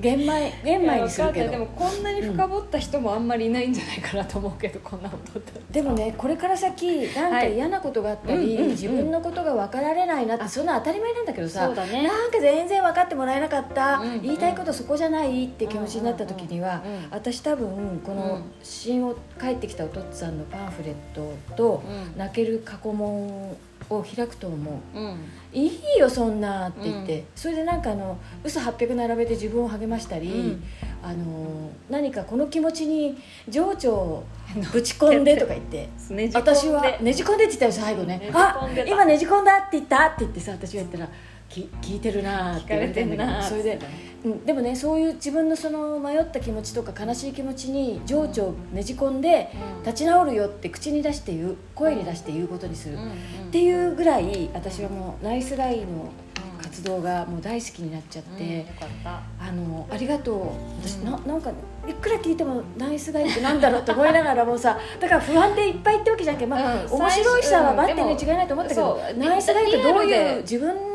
[0.00, 1.50] 玄米玄米にするけど。
[1.50, 5.40] でもこんなに深掘った人もあんまりいないんじゃないかなと思うけど、こんなこと
[5.70, 8.68] でもねこれから先なんか嫌なことがあったり、はいうんうんうん。
[8.70, 12.02] 自分のことが分かられないなってそんな当たり前なんだけどさね。
[12.02, 14.22] なんか全然分かってもらえなかった、うんうん。
[14.22, 22.18] 言いたいことそこじゃないって気持ちになった時には、うんうんうん私多分こうのん「新を帰ってきたおとっつぁん」のパンフレットと「うん。
[22.18, 23.56] 泣ける過去問」
[23.90, 24.98] を開くと思う。
[24.98, 25.18] うん。
[25.52, 27.24] いいよそんなって言って、うん。
[27.34, 30.64] それでなんかあの嘘800並べて自分を励ましたり、うん。
[31.02, 33.16] あの何かこの気持ちに
[33.48, 34.24] 情緒を
[34.72, 35.88] ぶち込んでとか言って。
[36.34, 38.30] 私はねじ込んでって言ったよ最後ね。
[38.32, 41.08] あ今ねじ込んだって言ったって言ってさ私が言ったら
[41.48, 43.48] き聞いてるなーって言われたんだけれて。
[43.48, 43.80] それで、
[44.24, 49.82] うん、でもねそういう自分のその迷った気持ちとか悲しい気持ちに情緒をねじ込んでうん。
[49.82, 56.10] 立ち直るよって口に出して言う声に出して言うことにする、っていうぐらい私はもうナイスガイの
[56.58, 59.22] 活動がもう大好きになっちゃって、うんよかった。
[59.40, 60.38] あのありがとう。
[60.82, 61.04] 私、うん。
[61.04, 61.50] ななんか
[61.88, 66.92] いくら聞いてもナイスガイってなんだろうと思いながらもうさ だから不安でいっぱいってわけじゃんけど、まあうん。
[66.92, 70.87] 面白いさは最初バッテンに違いないと思ったけど、ナイスガイってどういう自分の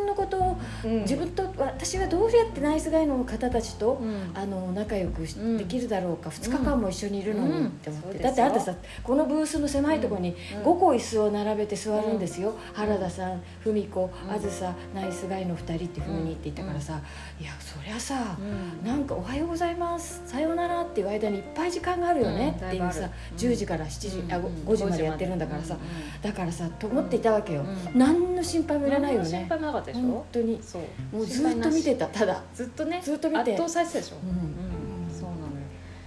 [0.84, 4.32] 自分と私はどうやってナイスガイの方たちと、うん。
[4.34, 5.22] あの仲良く
[5.58, 8.24] できるだろうか、2日間も一緒にいるのにうんって思って、そうですよ。
[8.24, 10.62] だってあんたさこのブースの狭いところにうん。
[10.62, 14.32] 5個椅子を並べて座るんですよ、原田さん文子うん。
[14.32, 17.00] あずさナイスガイの2人っていうふうにって言ったからさ、
[17.40, 18.88] いやそりゃさ、うん。
[18.88, 22.68] なんか「おはようございますさようなら」っていう間にいっぱい時間があるよねうん。
[22.68, 23.14] っていうさ、だいぶある。
[23.38, 24.46] 10時から7時、あうん。
[24.66, 25.78] 5時までやってるんだからさ、
[26.22, 27.98] だからさと思っていたわけよ、うん。
[28.00, 29.30] 何の心配もいらないよね。
[29.30, 30.02] 心配もなかったでしょ？
[30.02, 30.60] 本当に。
[30.62, 31.16] そう。
[31.16, 32.26] もうずっと見てたた。
[32.26, 32.42] だ。
[32.54, 33.54] ずっとねずっと見て。
[33.54, 34.30] 圧倒されてたでしょ、うん。
[34.30, 35.12] うん。
[35.12, 35.50] そうなのよ。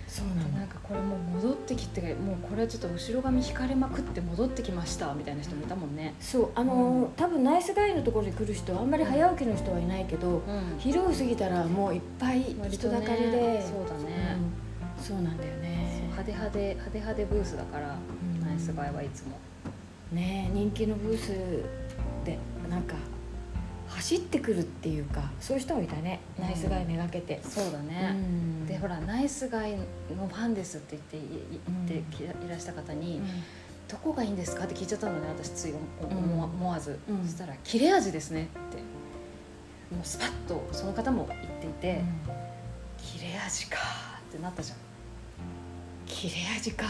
[0.08, 0.48] そうなの。
[0.58, 6.14] なんかこれもう戻ってきてもうこれはちょっと後ろ髪引かれまくって戻ってきましたみたいな人もいたもんね。
[6.20, 7.12] そうあのーうん。
[7.12, 10.42] 多分ナイスガイのところに来る人はあんまり早起きの人はいないけど、うん。
[10.78, 14.36] 昼を過ぎたらもういっぱい人だかりで、そうだね、
[14.98, 15.04] うん。
[15.04, 16.02] そうなんだよね。
[16.16, 18.40] 派手派手派手派手ブースだから、ん。
[18.40, 19.38] ナイスガイはいつも。
[20.12, 21.32] ね人気のブース
[22.24, 22.38] で
[22.70, 22.94] なんか
[23.96, 26.44] 走ってくるっていうかそういう人もいたね、うん。
[26.44, 28.66] ナイスガイめがけて、そうだうね、ん。
[28.66, 33.26] でほらナイスガイのファンですって言ってい言ってきいらした方に、うん
[33.88, 34.64] どこがいいんですか？
[34.64, 37.22] って聞いちゃったのね私つい思わず、うん。
[37.24, 38.78] そしたら切れ味ですねって。
[39.94, 42.02] もうスパッとその方も言っていて、
[42.98, 43.78] 切れ味か
[44.28, 44.78] ってなったじゃん
[46.04, 46.86] 切れ味か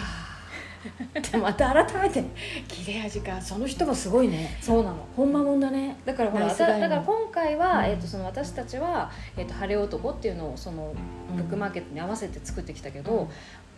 [1.32, 2.24] でまた改めて
[2.68, 3.40] 切れ味か。
[3.40, 4.58] その人もすごいね。
[4.60, 5.06] そうなの。
[5.16, 5.96] ほんまもんだね。
[6.04, 7.84] だからほらだだから今回は、うん。
[7.86, 10.94] えー、とその私たちは「えー、と晴れ男」っていうのをその
[11.30, 11.36] うん。
[11.36, 13.28] ブックマーケットに合わせて作ってきたけど、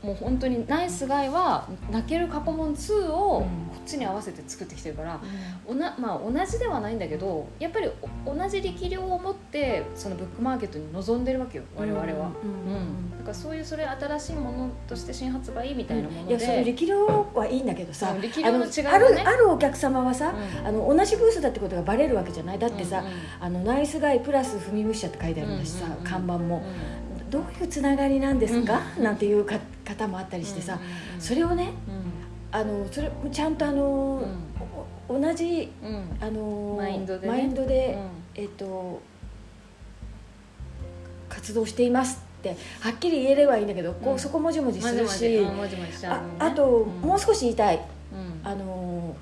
[0.03, 3.69] もう本当にナイスガイは「泣ける過去問2」をうん。
[3.69, 5.19] こっちに合わせて作ってきてるから、
[5.67, 7.91] おなまあ、同じではないんだけどやっぱり
[8.27, 12.07] お同じ力量を持ってそのブックマーケットに臨んでるわけよ我々は。
[12.07, 18.91] うんうんだからそういうそれ新しいものとして新発売みたいなもので、いやその力量はいいんだけどさうん力量の違いはね。
[18.91, 20.67] あるあるお客様はさ、うん。
[20.67, 22.59] あの同じブースだってことがバレるわけじゃない。
[22.59, 23.13] だってさ、うんうん。
[23.41, 26.63] あのナイスガイプラス踏みむしゃって書いてあるんだしさ、うんうんうん看板も、うん
[27.31, 29.05] どういうつながりなんですか、うん。
[29.05, 31.73] なんていうか方もあったりしてさ、うんうんうんそれをね
[32.51, 34.23] あのそれちゃんとあの、
[35.09, 35.71] お同じ
[36.21, 37.47] あのマインドでね。
[37.47, 37.99] ンドで
[38.37, 38.43] うん。
[38.43, 39.03] えっと
[41.29, 44.19] 活動していますってはっきり言えればいいんだけど、こううん。
[44.19, 45.13] そこもじもじするま
[45.69, 47.01] じまじし、ああと、うん。
[47.01, 47.55] もう少し言い。
[47.55, 47.77] たい
[48.13, 48.41] うん。
[48.49, 49.15] あの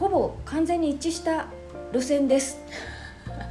[0.00, 1.46] ほぼ完全に一致した
[1.92, 2.58] 路線です。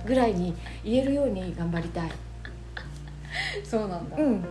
[0.06, 2.12] ぐらいに言えるように頑張りたい
[3.64, 4.18] そうなんだ。
[4.18, 4.44] うん。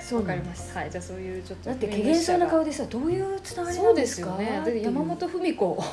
[0.00, 0.70] そうわかなんでります。
[0.70, 0.90] すはい。
[0.90, 5.84] じゃあそういうちょっとだって怪げそうな顔でさどういうつながりなそうんでよですすかねで山本文子。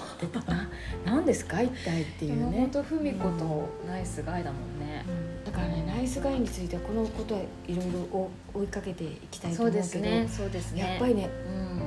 [0.45, 0.69] な
[1.13, 1.61] 何ですか？
[1.61, 5.03] 一体っていう山ね、本文子とナイスガイだもんね。
[5.45, 5.51] うん。
[5.51, 9.83] だからねナイスガイについてはこのことはいろいろ追追いかけていきたいとそう思うけど。
[9.83, 10.27] ですね。
[10.29, 10.81] そうですね。
[10.81, 11.29] やっぱりね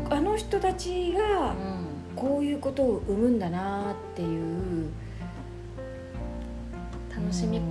[0.07, 0.13] うん。
[0.13, 1.87] あの人たちがうん。
[2.17, 4.89] こういうことを生むんだなっていう。
[7.15, 7.65] 楽しみうん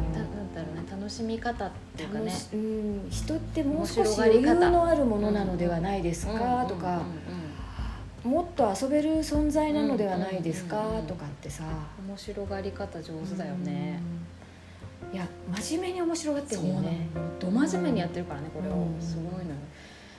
[0.55, 2.33] だろうね楽しみ方っていうかね。
[2.53, 7.03] うん、人ってもう少面し余裕のあるものなのではないですうんかとか。
[8.23, 11.63] もっと遊べる存在なのではないですかとかってさ。
[11.99, 13.99] うん面白がり方上手だよね。
[15.11, 15.15] うん。
[15.15, 15.27] いや
[15.61, 17.07] 真面目に面白がってるよね。
[17.39, 18.73] ど真面目にやってるからねこれを。
[18.73, 19.01] うん。
[19.01, 19.55] すごいのよ。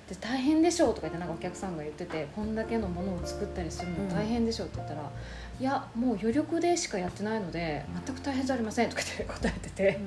[0.09, 5.11] で大変でしょうとか言ってなんかお客さんが言っててこんだけのものを作ったりするの大変でしょうって言ったら、
[5.59, 10.01] いやもう余力でしかやってないので全く大変じゃありませんとか言って答えてて。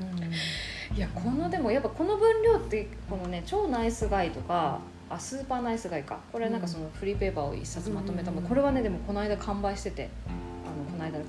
[0.91, 0.97] うん。
[0.97, 4.79] いやこのでもやっぱこの分量ってこのね超ナイスガイとか
[5.09, 6.19] あスーパーナイスガイか。
[6.31, 8.49] これはなんかそのフリーペーパーを一冊まとめたもの、うん。
[8.49, 11.25] これはねでもこの間完売しててあのこの間の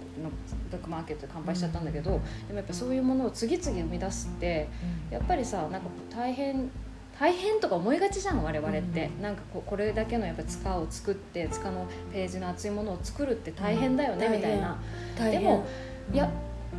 [0.71, 2.19] ブックマーケットで完売しちゃったんだけど、で
[2.53, 4.69] もやっぱそういうものを次々生み出すって
[5.11, 6.71] やっぱりさなんか大変
[7.21, 14.33] 大変とか思いがちじゃん我々って、うんなんかここれだけのやっぱ塚を作って塚のページの厚いものを作るって大変だよね、うん。
[14.33, 14.79] みたいな。
[15.31, 15.67] でも
[16.09, 16.31] うんいや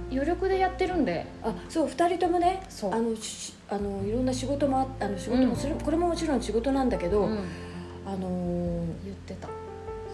[0.10, 1.28] 余力でやってるんで。
[1.44, 7.38] あそう2人ともねあのしあのいろんな仕事もああの仕事もする、これももちろん仕事なんだけど、うん。
[8.06, 9.48] あのー言ってた。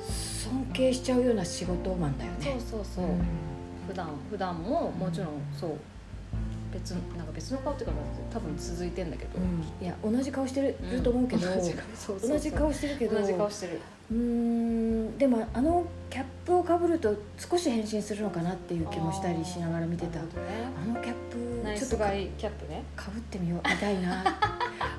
[0.04, 2.60] 尊敬しちゃうような仕事マンだよそうね。
[2.60, 3.22] そうそう、うん。
[3.88, 5.72] 普段普段ももちろんそう
[6.78, 7.96] 別なんか別の顔っていうか
[8.32, 9.84] 多分続いてんだけど、うん。
[9.84, 11.62] いや同じ顔してる,、と思うけど同
[12.40, 13.80] じ顔してるけど同じ顔してる。
[14.10, 20.20] うーんでもあのキャップをかぶると少し変身するのかなっていう気もしたりしながら見てた。
[20.20, 20.24] あ
[20.86, 22.84] のキャップちょっとキャップね。
[22.96, 23.68] かぶってみよう。
[23.68, 24.24] 見たいな。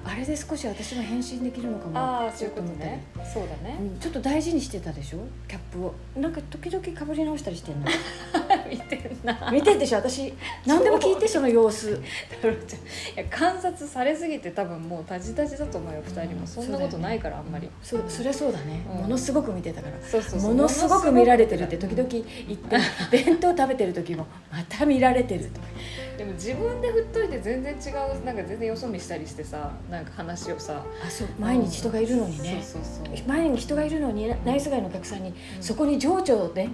[0.04, 1.98] あ れで少し私も変身できるのかも。
[1.98, 3.04] ああそういうことね。
[3.24, 5.18] そうだね、うん、ちょっと大事にしてたでしょ？
[5.48, 5.94] キャップを。
[6.16, 7.86] なんか時々かぶり直したりしてんの。
[8.68, 9.50] 見てんな。
[9.52, 9.96] 見てんでしょ？
[9.98, 10.34] 私
[10.66, 12.00] 何でも聞いてその様子。
[12.30, 12.80] 太郎ちゃん。
[12.80, 12.84] い
[13.16, 16.46] や観察されすぎて多分もうタジタジだと思うよ2人も、うん。
[16.46, 17.70] そんなことないから、あんまり。
[17.82, 19.02] そそりゃそうだね、うん。
[19.02, 19.96] ものすごく見てたから。
[20.06, 20.54] そうそうそう。
[20.54, 22.24] ものすごく見られてるって時々言っ
[22.58, 22.76] て
[23.10, 25.66] 弁当食べてる時もまた見られてるとか
[26.18, 30.82] でも自分で振っといて全然違うなんか全然よそ見したりしてさなんか話をさ。
[31.06, 33.28] あそう毎日人がいるのにね、そうそうそう。
[33.28, 35.34] 前に人がいるのにナイスガイのお客さんに、うん。
[35.62, 36.68] そこに情緒で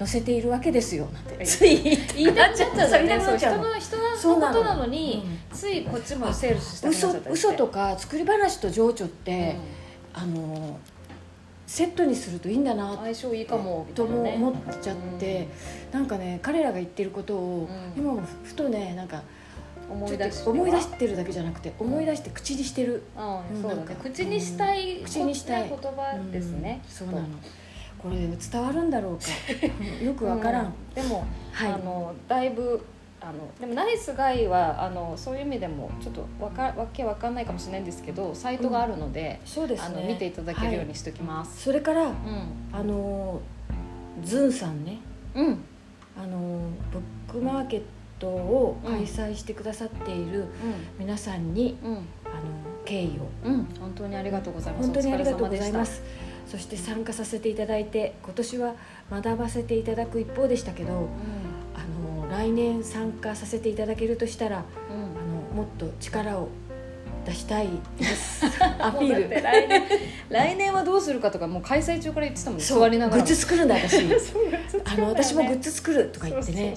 [0.00, 1.06] 乗せているわけですよ。
[1.12, 1.42] なんて。
[1.42, 3.20] い つい言いたくなっちゃったそうね。
[3.20, 9.56] そう人の人そうなののことなのについこっちもセールスしたくなっちゃ嘘ったり嘘とか作り話と情緒って、
[10.14, 10.78] あの
[11.70, 15.46] セットにするといいんだなうん相性いいかもとも思っちゃって、
[15.92, 18.02] なんかね彼らが言ってることを、うん。
[18.02, 19.22] 今もふとねなんか
[19.88, 23.96] 思い出して思い出してるだけじゃなくて思い出して口にしてる、うんそうだね。
[24.02, 25.04] 口にしたいうん。
[25.04, 25.68] 口にしたい。
[25.68, 26.90] 言葉ですねうん。
[26.90, 27.28] そうなの。
[28.02, 29.26] これ伝わるんだろうか。
[30.00, 31.72] う んよくわからん、うでもはい。
[31.72, 32.84] あのだいぶ
[33.22, 39.96] あのでもナイスガイはあのそういう意味でもちょっとわかわけわかんないかもしれないんですけどサイトがあるので、そうですね。
[39.98, 42.14] あの見ていただけるようにはしておきます、それからうん。
[42.72, 43.40] あの
[44.22, 44.98] ズンさんね。
[45.34, 45.58] うん。
[46.18, 47.02] あのブッ
[47.32, 47.82] クマーケッ
[48.18, 50.46] トを開催してくださっている
[50.98, 51.92] 皆さんに、うん。
[51.92, 52.04] あの
[52.84, 53.28] 敬意を。
[53.44, 53.54] うん。
[53.54, 54.86] うん本当にありがとうございます。
[54.86, 56.02] 本当にありがとうございます。
[56.50, 58.74] そして参加させていただいて今年は
[59.08, 61.08] 学ばせていただく一方でしたけどであの
[62.30, 65.20] 来年参加させていただけるとしたらうん。
[65.30, 66.48] のもっと力を
[67.26, 67.68] 出したい
[67.98, 68.46] です。
[68.78, 69.42] アピール。
[69.42, 69.82] 来年
[70.28, 72.64] 来年はどうするかとかもう開催中から言ってたもんね。
[72.64, 73.98] 座りながらグッズ作るんだ私
[74.84, 76.74] あの私もグッズ作るとか言ってね。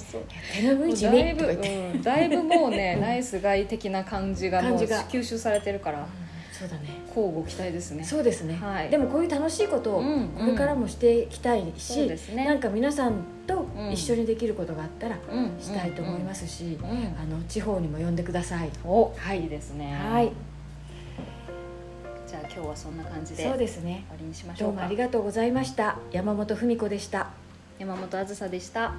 [0.54, 6.06] 手ぬぐい地だいぶ、味とか言って、うん、だいぶもうね ナイスガイ的な感じがもう吸収されてるから。
[6.51, 6.82] そうだね。
[7.08, 8.04] 交互期待ですね。
[8.04, 8.89] そうですね、はい。
[8.89, 10.28] でもこういう楽しいことをうん。
[10.30, 12.45] これからもしていきたいし、そうですね。
[12.45, 13.14] なんか皆さん
[13.48, 13.91] とうん。
[13.91, 15.52] 一緒にできることがあったらうん。
[15.60, 18.70] したいと思いますし、あの地方にも呼んでください。
[18.84, 19.94] おはいいいですね。
[19.94, 20.32] はい。
[22.28, 24.06] じゃあ今日はそんな感じでそう終わですね。
[24.20, 24.76] りにしましょうか。
[24.76, 25.98] どうもありがとうございました。
[26.12, 27.32] 山本文子でした。
[27.80, 28.94] 山本あずさでした